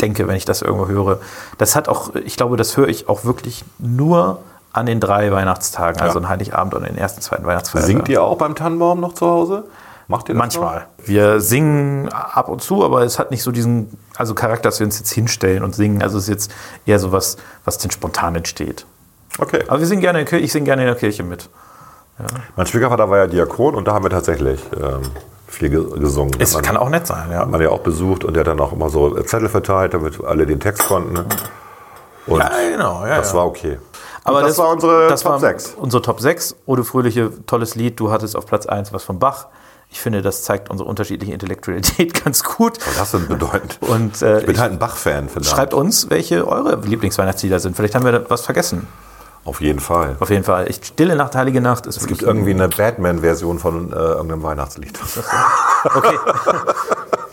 [0.00, 1.18] denke, wenn ich das irgendwo höre.
[1.58, 4.38] Das hat auch, ich glaube, das höre ich auch wirklich nur
[4.72, 6.24] an den drei Weihnachtstagen, also Ja.
[6.24, 7.86] an Heiligabend und den ersten, zweiten Weihnachtsfeiertag.
[7.88, 9.64] Singt ihr auch beim Tannenbaum noch zu Hause?
[10.08, 10.86] Macht ihr das Manchmal.
[11.04, 14.86] Wir singen ab und zu, aber es hat nicht so diesen also Charakter, dass wir
[14.86, 16.02] uns jetzt hinstellen und singen.
[16.02, 16.52] Also es ist jetzt
[16.86, 18.86] eher so was, was denn spontan entsteht.
[19.38, 19.46] Noch?
[19.46, 19.64] Okay.
[19.68, 21.48] Aber wir singen gerne in der Kirche, ich singe gerne in der Kirche mit.
[22.56, 25.00] Mein Schwiegervater war ja Diakon und da haben wir tatsächlich ähm,
[25.50, 26.34] viel ge gesungen.
[26.38, 27.40] Es kann auch nett sein, ja.
[27.40, 30.22] hat man ja auch besucht und der hat dann auch immer so Zettel verteilt, damit
[30.24, 31.18] alle den Text konnten.
[32.26, 33.16] Und Ja, genau, ja.
[33.16, 33.38] das ja.
[33.38, 33.78] war okay.
[34.24, 35.74] Aber Und das, war unsere das Top war 6.
[35.76, 36.56] Unsere Top 6.
[36.66, 37.98] Ode Fröhliche, tolles Lied.
[37.98, 39.48] Du hattest auf Platz 1 was von Bach.
[39.90, 42.78] Ich finde, das zeigt unsere unterschiedliche Intellektualität ganz gut.
[42.78, 43.78] Was ist das denn bedeutend?
[43.80, 47.74] Und äh, ich bin halt ein Bach-Fan, schreibt uns, welche eure Lieblingsweihnachtslieder sind.
[47.76, 48.86] Vielleicht haben wir da was vergessen.
[49.44, 50.16] Auf jeden Fall.
[50.20, 50.68] Auf jeden Fall.
[50.68, 54.98] Ich, Stille Nacht, Heilige Nacht ist Es gibt irgendwie eine Batman-Version von äh, irgendeinem Weihnachtslied.
[55.84, 56.18] Okay.
[56.18, 56.18] Okay.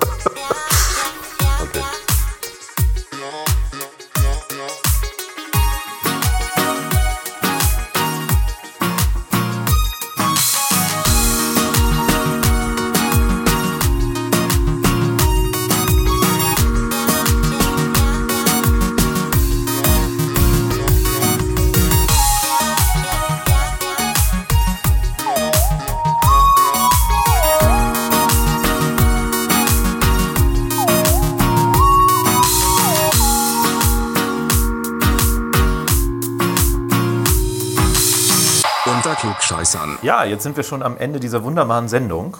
[40.07, 42.37] Ja, jetzt sind wir schon am Ende dieser wunderbaren Sendung.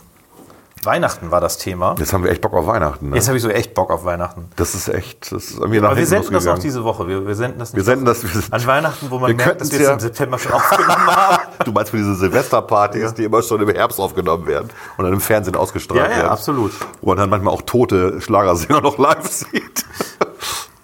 [0.84, 1.96] Weihnachten war das Thema.
[2.00, 3.10] Jetzt haben wir echt Bock auf Weihnachten.
[3.10, 3.18] Ne?
[3.18, 4.46] Jetzt habe ich so echt Bock auf Weihnachten.
[4.56, 7.10] Das ist echt, das ist irgendwie nach Aber wir senden das auch diese Woche.
[7.10, 8.24] Wir, wir senden das nicht Wir senden das.
[8.54, 11.44] an Weihnachten, wo man Wir merkt, dass wir es ja- im September schon aufgenommen haben.
[11.66, 15.20] Du meinst für diese Silvesterpartys, die immer schon im Herbst aufgenommen werden und dann im
[15.20, 16.30] Fernsehen ausgestrahlt Ja, ja, werden.
[16.30, 16.72] absolut.
[17.02, 19.84] Wo man dann manchmal auch tote Schlagersänger noch live sieht.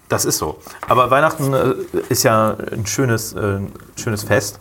[0.09, 0.59] Das ist so.
[0.89, 1.75] Aber Weihnachten äh,
[2.09, 4.59] ist ja ein schönes, äh, ein schönes Fest.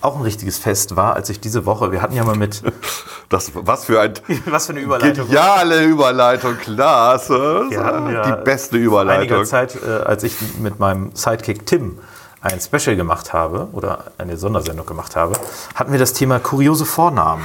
[0.00, 2.62] Auch ein richtiges Fest war, als ich diese Woche, wir hatten ja mal mit,
[3.28, 4.14] Das, was für ein
[4.46, 5.26] was für eine Überleitung.
[5.26, 7.66] geniale Überleitung, Klasse.
[7.68, 9.20] Wir hatten ja die beste Überleitung.
[9.36, 11.98] einiger Zeit, äh, als ich mit meinem Sidekick Tim
[12.40, 15.34] ein Special gemacht habe oder eine Sondersendung gemacht habe,
[15.74, 17.44] hatten wir das Thema kuriose Vornamen.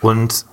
[0.00, 0.46] Und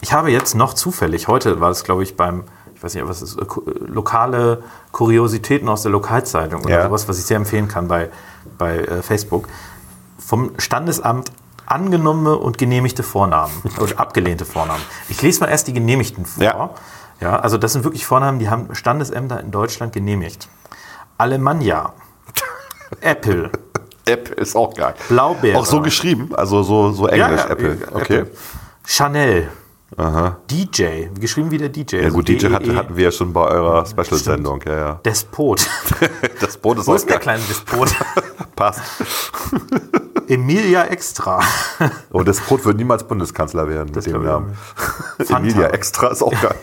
[0.00, 2.44] ich habe jetzt noch zufällig, heute war es glaube ich beim,
[2.74, 3.46] ich weiß nicht, was ist, äh, äh,
[3.86, 6.82] lokale Kuriositäten aus der Lokalzeitung oder Ja.
[6.86, 8.10] sowas, was ich sehr empfehlen kann bei,
[8.56, 9.48] bei äh, Facebook,
[10.26, 11.30] vom Standesamt
[11.66, 14.82] angenommene und genehmigte Vornamen oder abgelehnte Vornamen.
[15.08, 16.42] Ich lese mal erst die genehmigten vor.
[16.42, 16.70] Ja.
[17.20, 20.48] Ja, also das sind wirklich Vornamen, die haben Standesämter in Deutschland genehmigt.
[21.16, 21.92] Alemannia,
[23.00, 23.50] Apple,
[24.04, 24.94] App ist auch geil.
[25.08, 25.58] Blaubeere.
[25.58, 27.72] Auch so geschrieben, also so, so englisch, Ja, ja, Apple.
[27.72, 28.18] äh, Okay.
[28.18, 28.30] Apple.
[28.84, 29.48] Chanel,
[30.50, 31.96] DJ, geschrieben wie der DJ.
[31.96, 32.76] Ja also gut, DJ hatten, DEE.
[32.76, 34.60] hatten wir ja schon bei eurer Special-Sendung.
[34.66, 34.94] Ja, ja.
[35.04, 35.66] Despot.
[36.40, 37.94] Das Boot ist Wo auch ist der kleine Despot?
[38.56, 38.80] Passt.
[40.28, 41.40] Emilia Extra.
[42.24, 44.56] Das Brot wird niemals Bundeskanzler werden mit dem Namen.
[45.28, 46.56] Emilia Extra ist auch geil.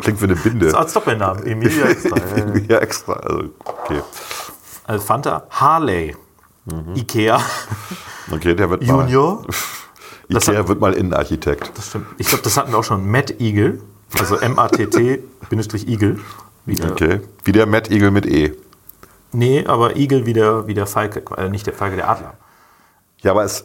[0.00, 0.76] Klingt wie eine Binde.
[0.76, 1.44] Als Doppelnamen.
[1.46, 2.16] Emilia Extra.
[2.36, 3.12] Emilia Extra.
[3.14, 4.00] Also, okay.
[4.84, 6.16] Also Fanta, Harley,
[6.94, 7.40] Ikea,
[8.30, 9.42] okay, der wird Junior.
[9.42, 9.46] mal.
[10.28, 11.70] Ikea hat- wird mal Innenarchitekt.
[11.76, 12.06] Das stimmt.
[12.18, 13.10] Ich glaube, das hatten wir auch schon.
[13.10, 13.80] Matt Eagle,
[14.18, 16.18] also M-A-T-T-Eagle.
[16.90, 17.20] Okay.
[17.44, 18.52] Wie der Matt Eagle mit E.
[19.32, 22.34] Nee, aber Eagle wie der, wie der Falke, äh, nicht der Falke, der Adler.
[23.22, 23.64] Ja, aber es,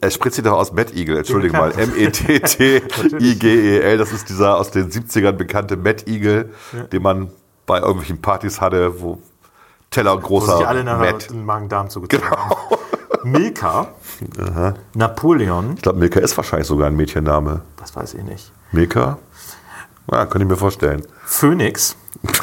[0.00, 1.18] es spritzt sich doch aus Matt Eagle.
[1.18, 1.72] Entschuldige Ja, mal.
[2.72, 3.98] M-E-T-T-I-G-E-L.
[3.98, 6.50] Das ist dieser aus den 70ern bekannte Matt Eagle,
[6.92, 7.30] den man
[7.66, 9.18] bei irgendwelchen Partys hatte, wo
[9.90, 11.30] Teller und Wo großer sich alle nachher Matt.
[11.30, 12.36] den Magen-Darm zugezogen Genau.
[13.24, 13.82] haben.
[14.20, 17.62] Milka, Napoleon, Ich glaube, Milka ist wahrscheinlich sogar ein Mädchenname.
[17.76, 18.52] das weiß ich nicht.
[18.72, 19.18] Milka?
[20.10, 21.02] Ja, könnte ich mir vorstellen.
[21.24, 21.96] Phoenix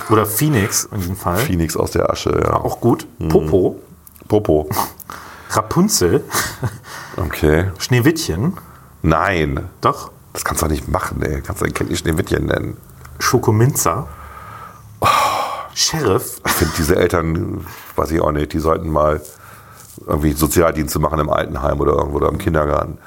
[0.10, 1.38] oder Phoenix in diesem Fall.
[1.38, 2.54] Phoenix aus der Asche, ja.
[2.54, 3.06] Auch gut.
[3.20, 3.30] Mhm.
[3.30, 3.80] Popo,
[4.28, 4.70] Popo.
[5.52, 6.24] Rapunzel,
[7.18, 7.72] Okay.
[7.80, 8.54] Schneewittchen,
[9.02, 9.68] Nein.
[9.82, 11.42] doch, Das kannst du doch nicht machen, ey.
[11.42, 12.78] Kannst du dein Kind nicht Schneewittchen nennen.
[13.20, 14.08] Schokominzer,
[15.74, 17.66] Sheriff, Ich finde, diese Eltern,
[17.96, 19.22] weiß ich auch nicht, die sollten mal
[20.06, 22.98] irgendwie Sozialdienste machen im Altenheim oder irgendwo oder im Kindergarten.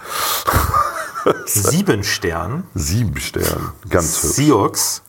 [1.47, 3.73] Siebenstern, Sieben Sterne.
[3.89, 4.35] Ganz hübsch.
[4.35, 5.03] Sioux,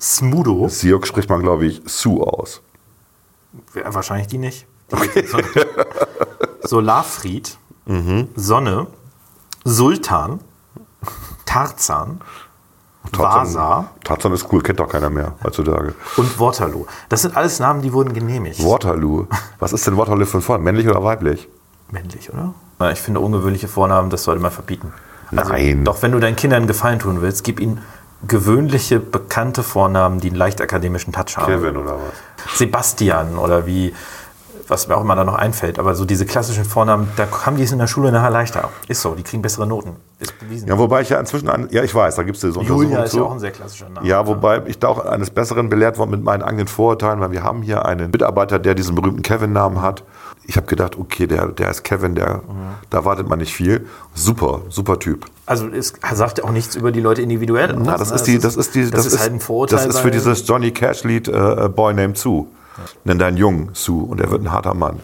[0.00, 2.62] Smudo, Siok spricht man, glaube ich, Su aus.
[3.74, 4.66] Ja, wahrscheinlich die nicht.
[4.92, 5.24] Die
[6.66, 8.28] Solarfried, Mhm.
[8.34, 8.86] Sonne,
[9.66, 10.40] Sultan,
[11.44, 12.22] Tarzan,
[13.12, 15.94] Vasa Tarzan ist cool, kennt doch keiner mehr heutzutage.
[16.16, 16.86] und Waterloo.
[17.08, 18.62] Das sind alles Namen, die wurden genehmigt.
[18.64, 19.26] Waterloo.
[19.58, 20.64] Was ist denn Waterloo ein Vornamen?
[20.64, 21.48] Männlich oder weiblich?
[21.90, 22.54] Männlich, oder?
[22.78, 24.92] Na, ich finde ungewöhnliche Vornamen, das sollte man verbieten.
[25.36, 25.84] Also, Nein.
[25.84, 27.82] Doch wenn du deinen Kindern einen Gefallen tun willst, gib ihnen
[28.26, 31.46] gewöhnliche, bekannte Vornamen, die einen leicht akademischen Touch haben.
[31.46, 32.58] Kevin oder was?
[32.58, 33.94] Sebastian oder wie,
[34.68, 35.78] was mir auch immer da noch einfällt.
[35.78, 38.70] Aber so diese klassischen Vornamen, da haben die es in der Schule nachher leichter.
[38.88, 39.96] Ist so, die kriegen bessere Noten.
[40.18, 40.68] Ist bewiesen.
[40.68, 43.14] Ja, wobei ich ja inzwischen, an, ja, ich weiß, da gibt es Untersuchung Julia ist
[43.14, 44.06] ja auch ein sehr klassischer Name.
[44.06, 47.42] Ja, wobei ich da auch eines Besseren belehrt worden mit meinen eigenen Vorurteilen, weil wir
[47.42, 50.04] haben hier einen Mitarbeiter, der diesen berühmten Kevin-Namen hat.
[50.46, 52.42] Ich habe gedacht, okay, der, der ist Kevin, der,
[52.90, 53.86] da wartet man nicht viel.
[54.14, 55.26] Super, super Typ.
[55.46, 57.72] Also es sagt ja auch nichts über die Leute individuell.
[57.72, 58.16] aus, Na, das ne?
[58.16, 59.78] ist die, das ist die, das, ist halt ein Vorurteil.
[59.78, 62.46] Das ist für dieses Johnny Cash-Lied äh, Boy Named Sue.
[63.04, 65.00] Nenn deinen Jungen Sue und er wird ein harter Mann.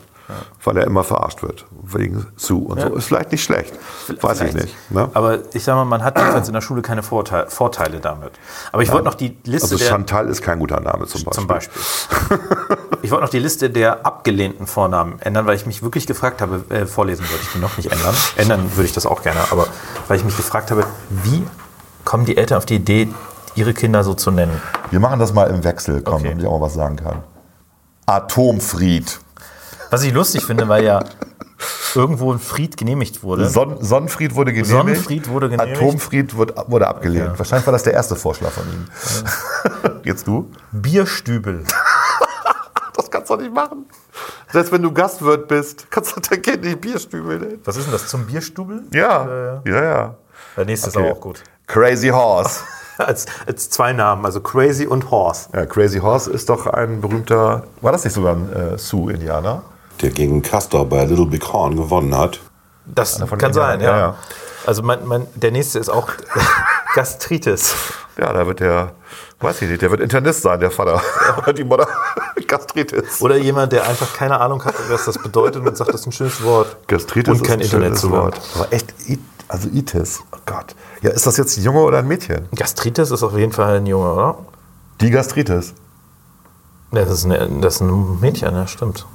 [0.62, 1.66] Weil er immer verarscht wird.
[1.82, 2.94] Wegen Sue und so.
[2.94, 3.74] Ist vielleicht nicht schlecht.
[4.20, 4.72] Weiß ich nicht.
[4.88, 5.08] Ne?
[5.12, 8.30] Aber ich sag mal, man hat jedenfalls in der Schule keine Vorteile, Vorteile damit.
[8.70, 11.32] Aber ich wollte noch die Liste Also der, Chantal ist kein guter Name zum Beispiel.
[11.32, 11.82] zum Beispiel.
[13.02, 16.62] ich wollte noch die Liste der abgelehnten Vornamen ändern, weil ich mich wirklich gefragt habe,
[16.68, 18.14] äh, vorlesen würde ich die noch nicht ändern.
[18.36, 19.66] Ändern würde ich das auch gerne, aber
[20.06, 20.84] weil ich mich gefragt habe,
[21.24, 21.42] wie
[22.04, 23.08] kommen die Eltern auf die Idee,
[23.56, 24.62] ihre Kinder so zu nennen?
[24.92, 26.28] Wir machen das mal im Wechsel, komm, Okay.
[26.28, 27.24] damit ich auch mal was sagen kann.
[28.10, 29.18] Atomfried.
[29.90, 31.04] Was ich lustig finde, weil ja
[31.94, 33.48] irgendwo ein Fried genehmigt wurde.
[33.48, 34.70] Son Sonnenfried wurde genehmigt.
[34.70, 35.76] Sonnenfried wurde genehmigt.
[35.78, 37.38] Atomfried wurde, wurde abgelehnt.
[37.38, 38.86] Wahrscheinlich war das der erste Vorschlag von ihm.
[40.04, 40.50] Jetzt du?
[40.72, 41.64] Bierstübel.
[42.96, 43.86] Das kannst du doch nicht machen.
[44.52, 47.60] Selbst wenn du Gastwirt bist, kannst du dein Kind nicht Bierstübel nennen.
[47.64, 48.82] Was ist denn das zum Bierstubel?
[48.92, 50.14] Ja, ja, ja.
[50.56, 51.06] Der nächste ist Okay.
[51.08, 51.42] aber auch gut.
[51.66, 52.60] Crazy Horse.
[53.06, 55.48] Als, als zwei Namen, also Crazy und Horse.
[55.52, 59.62] Ja, Crazy Horse ist doch ein berühmter, war das nicht sogar ein äh, Sioux-Indianer?
[60.02, 62.40] der gegen Castor bei Little Big Horn gewonnen hat.
[62.86, 63.98] Das kann denen, sein, ja, ja.
[63.98, 64.14] ja.
[64.66, 66.08] Also mein, mein, der nächste ist auch
[66.94, 67.74] Gastritis.
[68.18, 68.92] Ja, da wird der,
[69.40, 71.00] weiß ich nicht, der wird Internist sein, der Vater.
[71.38, 71.88] Oder die Mutter.
[72.46, 73.20] Gastritis.
[73.20, 76.12] Oder jemand, der einfach keine Ahnung hat, was das bedeutet und sagt, das ist ein
[76.12, 76.76] schönes Wort.
[76.88, 78.40] Gastritis und kein ist ein schönes Wort.
[78.54, 78.92] Aber echt,
[79.48, 80.20] also Itis.
[80.32, 80.74] Oh Gott.
[81.02, 82.48] Ja, ist das jetzt ein Junge oder ein Mädchen?
[82.54, 84.38] Gastritis ist auf jeden Fall ein Junge, oder?
[85.00, 85.74] Die Gastritis.
[86.92, 89.06] Ja, das, ist ein, das ist ein Mädchen, ja, stimmt.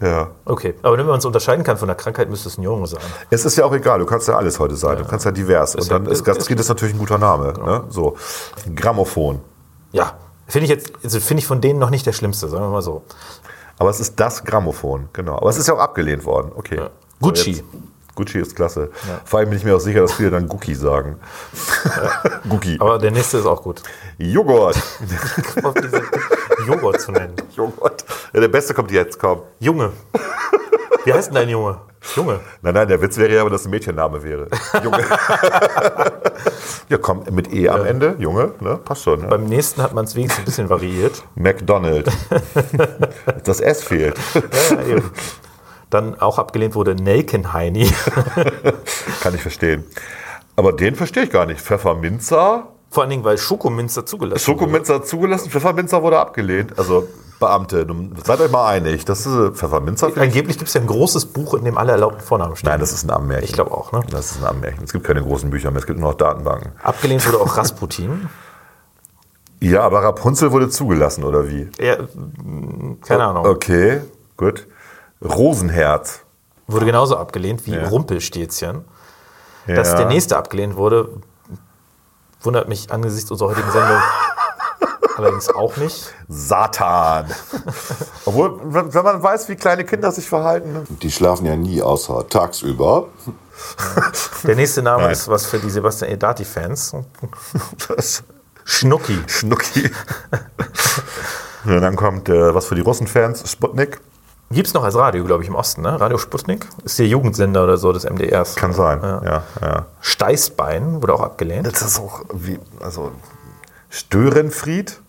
[0.00, 0.28] Ja.
[0.44, 3.00] Okay, aber wenn man es unterscheiden kann von der Krankheit, müsste es ein Junge sein.
[3.30, 4.98] Es ist ja auch egal, du kannst ja alles heute sein.
[4.98, 5.76] Du kannst ja divers.
[5.76, 7.52] Und ja- dann ist Gastritis natürlich ein guter Name.
[7.52, 7.66] Genau.
[7.66, 7.84] Ne?
[7.90, 8.16] So.
[8.74, 9.40] Grammophon.
[9.94, 10.18] Ja,
[10.48, 12.82] finde ich jetzt, also finde ich von denen noch nicht der schlimmste, sagen wir mal
[12.82, 13.02] so.
[13.78, 15.36] Aber es ist das Grammophon, genau.
[15.36, 16.50] Aber es ist ja auch abgelehnt worden.
[16.54, 16.76] Okay.
[16.76, 16.90] Ja.
[17.20, 17.62] Gucci.
[18.16, 18.90] Gucci ist klasse.
[19.24, 21.18] Vor allem bin ich mir auch sicher, dass viele dann Gucci sagen.
[22.48, 22.76] Gucci.
[22.80, 23.82] Aber der nächste ist auch gut.
[24.18, 24.76] Joghurt.
[25.62, 26.02] Auf diese
[26.66, 27.34] Joghurt zu nennen.
[27.56, 28.04] Joghurt.
[28.32, 29.42] Ja, der Beste kommt jetzt, komm.
[29.58, 29.92] Junge.
[31.04, 31.80] Wie heißt denn dein Junge?
[32.14, 32.40] Junge.
[32.62, 34.48] Nein, nein, der Witz wäre ja, aber, dass ein Mädchenname wäre.
[34.82, 34.98] Junge.
[36.88, 38.16] ja, komm, mit E am Ende.
[38.18, 38.78] Junge, ne?
[38.84, 39.22] Passt schon.
[39.22, 39.28] Ne?
[39.28, 41.24] Beim nächsten hat man es wenigstens ein bisschen variiert.
[41.34, 42.10] McDonald.
[43.44, 44.16] das S fehlt.
[44.34, 44.96] Ja.
[45.90, 47.90] Dann auch abgelehnt wurde Nelkenheini.
[49.20, 49.84] Kann ich verstehen.
[50.56, 51.60] Aber den verstehe ich gar nicht.
[51.60, 52.68] Pfefferminzer.
[52.90, 56.78] Vor allen Dingen, weil Schokominzer zugelassen Schokominzer zugelassen, Pfefferminzer wurde abgelehnt.
[56.78, 57.08] Also
[57.40, 57.86] Beamte,
[58.24, 59.04] seid euch mal einig.
[59.04, 60.06] Das ist Pfefferminzer.
[60.16, 62.70] Angeblich gibt es ja ein großes Buch, in dem alle erlaubten Vornamen stehen.
[62.70, 63.44] Nein, das ist ein Ammärchen.
[63.44, 64.00] Ich glaube auch, ne?
[64.10, 64.84] Das ist ein Ammärchen.
[64.84, 66.72] Es gibt keine großen Bücher mehr, es gibt nur noch Datenbanken.
[66.82, 68.28] Abgelehnt wurde auch Rasputin.
[69.60, 71.68] Ja, aber Rapunzel wurde zugelassen, oder wie?
[71.80, 71.96] Ja,
[73.06, 73.46] keine Ahnung.
[73.46, 74.00] Okay,
[74.36, 74.66] gut.
[75.22, 76.20] Rosenherz.
[76.66, 77.88] Wurde genauso abgelehnt wie Ja.
[77.88, 78.84] Rumpelstilzchen.
[79.66, 81.08] Dass der nächste abgelehnt wurde,
[82.42, 83.96] wundert mich angesichts unserer heutigen Sendung
[85.16, 86.12] allerdings auch nicht.
[86.28, 87.26] Satan.
[88.24, 90.72] Obwohl, wenn wenn man weiß, wie kleine Kinder sich verhalten.
[90.72, 90.84] Ne?
[91.02, 93.08] Die schlafen ja nie außer tagsüber.
[94.44, 95.12] Der nächste Name Nein.
[95.12, 96.96] ist was für die Sebastian Edati-Fans.
[98.64, 99.18] Schnucki.
[99.26, 99.90] Schnucki.
[101.66, 104.00] ja, dann kommt äh, was für die Russenfans, Sputnik.
[104.50, 105.98] Gibt es noch als Radio, glaube ich, im Osten, ne?
[106.00, 106.66] Radio Sputnik.
[106.84, 108.56] Ist der Jugendsender oder so des MDRs.
[108.56, 109.00] Kann sein.
[109.02, 109.86] Ja, ja.
[110.00, 111.66] Steißbein wurde auch abgelehnt.
[111.66, 113.10] Das ist auch wie, also
[113.88, 115.00] Störenfried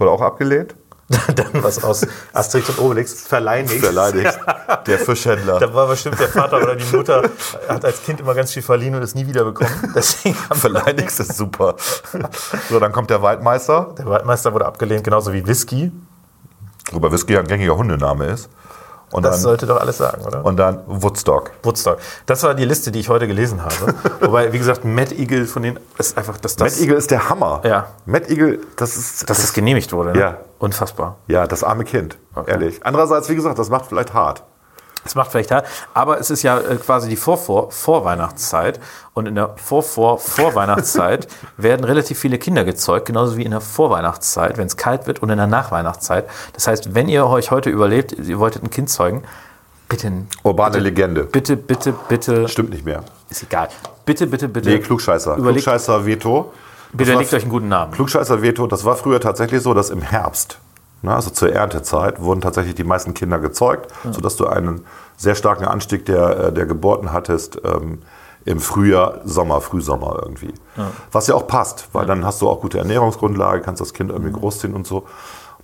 [0.00, 0.74] wurde auch abgelehnt.
[1.34, 3.22] Dann was aus Asterix und Obelix.
[3.22, 3.80] Verleinigt.
[3.80, 4.38] Beleidigt.
[4.86, 5.58] Der Fischhändler.
[5.58, 7.22] Da war bestimmt der Vater oder die Mutter,
[7.66, 9.70] hat als Kind immer ganz viel verliehen und es nie wieder bekommen.
[9.94, 11.76] Deswegen Beleidigt ist super.
[12.68, 15.92] So, dann kommt der Waldmeister, Der Waldmeister wurde abgelehnt, genauso wie Whisky.
[16.92, 18.50] wobei Whisky ja ein gängiger Hundename ist.
[19.10, 20.44] Und Das dann, sollte doch alles sagen, oder?
[20.44, 21.50] und dann Woodstock.
[21.62, 21.98] Woodstock.
[22.26, 23.94] Das war die Liste, die ich heute gelesen habe.
[24.20, 27.28] Wobei, wie gesagt, Mad Eagle von denen ist einfach, dass das, Mad Eagle ist der
[27.28, 27.60] Hammer.
[27.64, 27.86] Ja.
[28.06, 30.12] Mad Eagle, das ist, dass das genehmigt wurde.
[30.12, 30.20] Ne?
[30.20, 30.36] Ja.
[30.58, 31.16] Unfassbar.
[31.28, 32.18] ja, das arme Kind.
[32.34, 32.50] Okay.
[32.50, 32.80] Ehrlich.
[32.84, 34.42] Andererseits, wie gesagt, das macht vielleicht hart.
[35.04, 38.78] Es macht vielleicht hart, aber es ist ja äh, quasi die Vor-Vor- Vorweihnachtszeit
[39.14, 44.66] und in der Vor-Vor-Vorweihnachtszeit werden relativ viele Kinder gezeugt, genauso wie in der Vorweihnachtszeit, wenn
[44.66, 46.28] es kalt wird und in der Nachweihnachtszeit.
[46.52, 49.22] Das heißt, wenn ihr euch heute überlebt, ihr wolltet ein Kind zeugen,
[49.88, 51.24] bitte, Urbane Legende.
[51.24, 53.02] bitte, bitte, bitte, Stimmt nicht mehr.
[53.30, 53.68] ist egal.
[54.04, 54.68] Bitte, bitte, bitte.
[54.68, 55.36] Nee, Klugscheißer.
[55.36, 56.52] Überlegt, Klugscheißer Veto.
[56.92, 57.92] bitte Das legt euch einen guten Namen.
[57.92, 60.58] Klugscheißer Veto, das war früher tatsächlich so, dass im Herbst,
[61.02, 64.84] ne, also zur Erntezeit, wurden tatsächlich die meisten Kinder gezeugt, sodass du einen
[65.16, 68.02] sehr starken Anstieg der, äh, der Geburten hattest ähm,
[68.44, 70.54] im Frühjahr, Sommer, Frühsommer irgendwie.
[71.12, 74.32] Was ja auch passt, weil dann hast du auch gute Ernährungsgrundlage, kannst das Kind irgendwie
[74.32, 75.06] großziehen und so.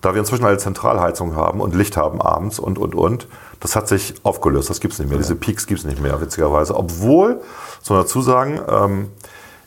[0.02, 3.26] Da wir inzwischen eine Zentralheizung haben und Licht haben abends und, und, und,
[3.60, 4.68] das hat sich aufgelöst.
[4.68, 5.16] Das gibt es nicht mehr.
[5.16, 6.76] Diese Peaks gibt es nicht mehr, witzigerweise.
[6.76, 7.40] Obwohl,
[7.80, 9.06] soll man dazu sagen, ähm, äh,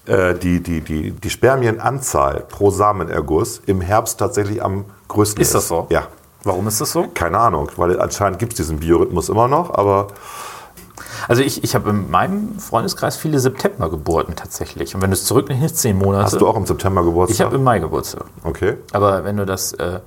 [0.07, 5.49] die, die, die, die Spermienanzahl pro Samenerguss im Herbst tatsächlich am größten ist.
[5.49, 5.87] Ist das so?
[5.89, 6.07] Ja.
[6.43, 7.05] Warum ist das so?
[7.13, 10.07] Keine Ahnung, weil anscheinend gibt es diesen Biorhythmus immer noch, aber
[11.27, 14.95] Also ich, ich habe in meinem Freundeskreis viele Septembergeburten tatsächlich.
[14.95, 16.23] Und wenn du es zurücknimmst, zehn Monate.
[16.23, 17.45] hast du auch im September Ich Geburtstag?
[17.47, 18.23] habe im Mai Geburtstag.
[18.43, 18.77] okay.
[18.93, 19.99] Aber wenn du das, äh,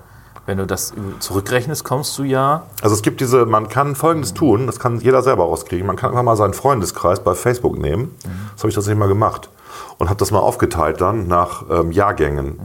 [0.47, 2.63] wenn du das zurückrechnest, kommst du ja.
[2.81, 5.87] Also es gibt diese, man kann Folgendes tun, das kann jeder selber rauskriegen.
[5.87, 8.15] Man kann einfach mal seinen Freundeskreis bei Facebook nehmen.
[8.55, 9.51] Das habe ich tatsächlich mal gemacht.
[9.99, 12.59] Und habe das mal aufgeteilt dann nach ähm, Jahrgängen,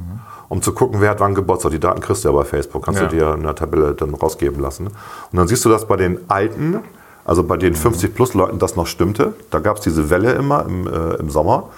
[0.50, 1.72] um zu gucken, wer hat wann Geburtstag.
[1.72, 3.08] Die Daten kriegst du ja bei Facebook, kannst Ja.
[3.08, 4.88] du dir in der Tabelle dann rausgeben lassen.
[4.88, 4.94] Und
[5.34, 6.80] dann siehst du, dass bei den Alten,
[7.26, 9.34] also bei den 50-plus-Leuten das noch stimmte.
[9.50, 11.70] Da gab es diese Welle immer im, äh, im Sommer.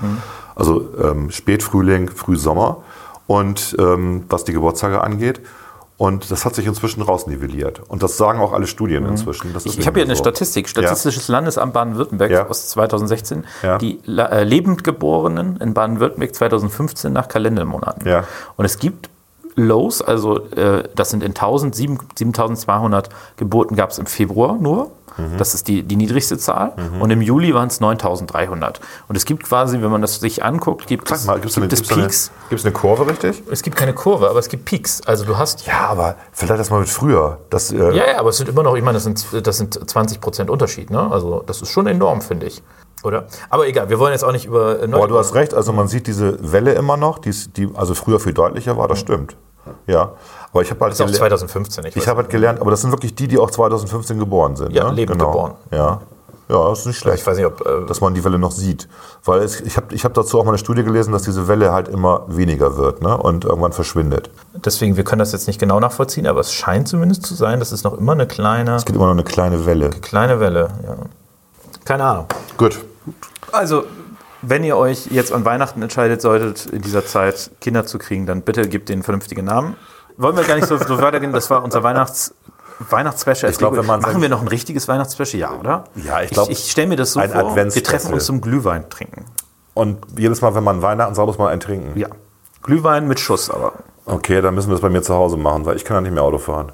[0.56, 2.78] Also ähm, Spätfrühling, Frühsommer.
[3.28, 5.42] Und ähm, was die Geburtstage angeht.
[5.98, 7.82] Und das hat sich inzwischen rausnivelliert.
[7.88, 9.52] Und das sagen auch alle Studien inzwischen.
[9.54, 10.24] Das ist Ich, habe hier mehr eine so.
[10.24, 12.48] Statistik, Statistisches Landesamt Baden-Württemberg Ja.
[12.48, 13.46] aus 2016.
[13.64, 13.80] Ja.
[13.80, 18.08] Die äh, Lebendgeborenen in Baden-Württemberg 2015 nach Kalendermonaten.
[18.08, 18.26] Ja.
[18.58, 19.10] Und es gibt
[19.56, 24.92] Lows, also äh, das sind in 1000, sieben- 7200 Geburten gab es im Februar nur.
[25.38, 26.74] Das ist die, die niedrigste Zahl.
[27.00, 28.80] Und im Juli waren es 9300.
[29.08, 31.82] Und es gibt quasi, wenn man das sich anguckt, gibt es, Mal, gibt eine, es
[31.82, 32.32] Peaks.
[32.50, 33.44] gibt's eine Kurve richtig?
[33.52, 35.02] Es gibt keine Kurve, aber es gibt Peaks.
[35.06, 35.66] Also du hast.
[35.66, 37.40] Ja, aber vielleicht das mal mit früher.
[37.50, 39.90] Das, äh, Ja, ja, aber es sind immer noch, ich meine, das sind, das sind
[39.90, 40.90] 20 Prozent Unterschied.
[40.90, 41.12] Ne?
[41.12, 42.62] Also das ist schon enorm, finde ich.
[43.04, 43.28] Oder?
[43.50, 44.82] Aber egal, wir wollen jetzt auch nicht über.
[44.82, 47.94] äh, Aber du hast recht, also man sieht diese Welle immer noch, die, die also
[47.94, 49.38] früher viel deutlicher war, das stimmt.
[49.86, 50.14] Ja,
[50.52, 51.86] aber ich habe halt, Das ist auch gele- 2015.
[51.86, 54.72] Ich, ich habe halt gelernt, aber das sind wirklich die, die auch 2015 geboren sind.
[54.74, 54.96] Ja, ne?
[54.96, 55.32] lebend genau.
[55.32, 55.52] geboren.
[55.72, 56.02] Ja,
[56.50, 57.20] ja, das ist nicht schlecht.
[57.20, 57.60] Ich weiß nicht, ob.
[57.66, 58.88] Äh, dass man die Welle noch sieht.
[59.26, 61.74] Weil es, ich habe ich hab dazu auch mal eine Studie gelesen, dass diese Welle
[61.74, 63.18] halt immer weniger wird ne?
[63.18, 64.30] und irgendwann verschwindet.
[64.54, 67.74] deswegen, wir können das jetzt nicht genau nachvollziehen, aber es scheint zumindest zu sein, dass
[67.74, 69.90] es noch immer eine kleine, Es gibt immer noch eine kleine Welle.
[69.90, 70.70] kleine Welle.
[70.86, 70.96] Ja.
[71.84, 72.26] Keine Ahnung.
[72.58, 72.80] Gut.
[73.52, 73.84] Also,
[74.42, 78.42] wenn ihr euch jetzt an Weihnachten entscheidet solltet, in dieser Zeit Kinder zu kriegen, dann
[78.42, 79.76] bitte gebt denen vernünftige Namen.
[80.18, 82.34] Wollen wir gar nicht so, so weitergehen, das war unser Weihnachts,
[82.90, 83.52] Weihnachtsspecial.
[83.52, 85.84] Ich glaub, wenn man Machen wir noch ein richtiges Weihnachtsspecial, ja, oder?
[85.96, 88.42] Ja, ich glaub, Ich, ich stelle mir das so ein vor, wir treffen uns zum
[88.42, 89.26] Glühwein trinken.
[89.74, 91.98] Und jedes Mal, wenn man Weihnachten sagt, muss man einen trinken.
[92.00, 92.08] Ja.
[92.64, 93.74] Glühwein mit Schuss, aber
[94.06, 96.14] Okay, dann müssen wir das bei mir zu Hause machen, weil ich kann ja nicht
[96.14, 96.72] mehr Auto fahren.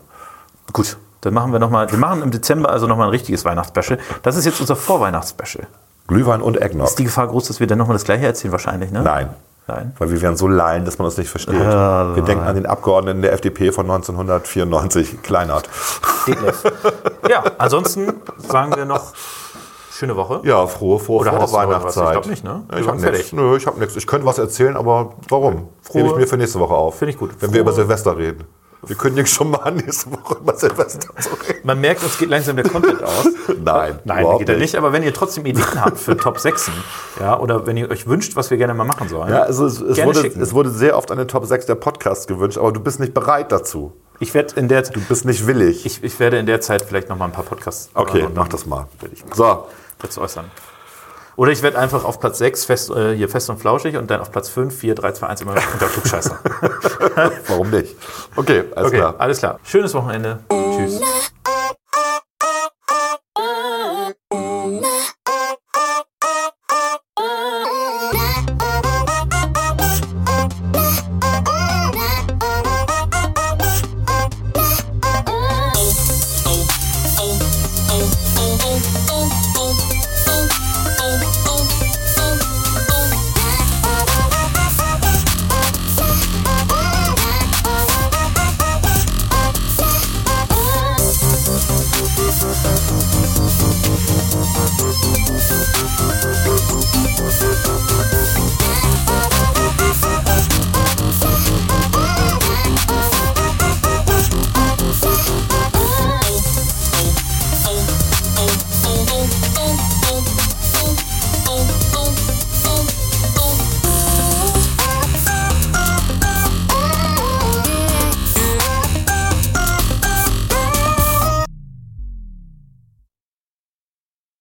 [0.71, 0.97] gut.
[1.21, 3.97] Dann machen wir nochmal, wir machen im Dezember also nochmal ein richtiges Weihnachtsspecial.
[4.23, 5.67] Das ist jetzt unser Vorweihnachtsspecial.
[6.07, 6.87] Glühwein und Eggnog.
[6.87, 9.01] Ist die Gefahr groß, dass wir dann nochmal das Gleiche erzählen wahrscheinlich, ne?
[9.01, 9.29] Nein.
[9.67, 9.93] Nein.
[9.97, 11.53] Weil wir wären so lallen, dass man uns nicht versteht.
[11.55, 15.69] wir denken an den Abgeordneten der FDP von 1994, Kleinert.
[16.27, 16.63] Detlef.
[17.29, 19.13] ja, ansonsten sagen wir noch
[19.91, 20.41] schöne Woche.
[20.43, 22.03] Ja, frohe, frohe Oder Vorweihnachtszeit.
[22.03, 22.07] was?
[22.07, 22.63] Ich glaub nicht, ne?
[22.69, 23.31] Ja, Wir Ich habe nichts.
[23.33, 23.95] Nö, ich habe nichts.
[23.95, 25.69] Ich könnte was erzählen, aber warum?
[25.91, 26.97] Hebe ich mir für nächste Woche auf.
[26.97, 27.31] Finde ich gut.
[27.39, 28.43] Wenn wir Frohe- über Silvester reden.
[28.85, 31.59] Wir kündigen schon mal an, nächste Woche über Silvester zu reden.
[31.63, 33.27] Man merkt, uns geht langsam der Content aus.
[33.63, 34.75] Nein, Nein, geht er nicht.
[34.75, 36.69] Aber wenn ihr trotzdem Ideen habt für Top 6,
[37.19, 39.79] ja, oder wenn ihr euch wünscht, was wir gerne mal machen sollen, Ja, also es,
[39.79, 42.99] es, wurde, es wurde sehr oft eine Top 6 der Podcasts gewünscht, aber du bist
[42.99, 43.93] nicht bereit dazu.
[44.19, 45.85] ich werde in der Du bist nicht willig.
[45.85, 48.65] ich, ich werde in der Zeit vielleicht noch mal ein paar Podcasts okay, mach das
[48.65, 48.87] mal.
[49.33, 49.65] So,
[49.99, 50.45] dazu äußern.
[51.35, 54.21] Oder ich werde einfach auf Platz 6 fest, äh, hier fest und flauschig und dann
[54.21, 56.39] auf Platz 5, 4, 3, 2, 1 immer unter Klugscheißer.
[57.47, 57.95] warum nicht?
[58.35, 59.15] Okay, alles Okay, klar.
[59.17, 59.59] alles klar.
[59.63, 60.39] Schönes Wochenende.
[60.49, 61.01] Tschüss.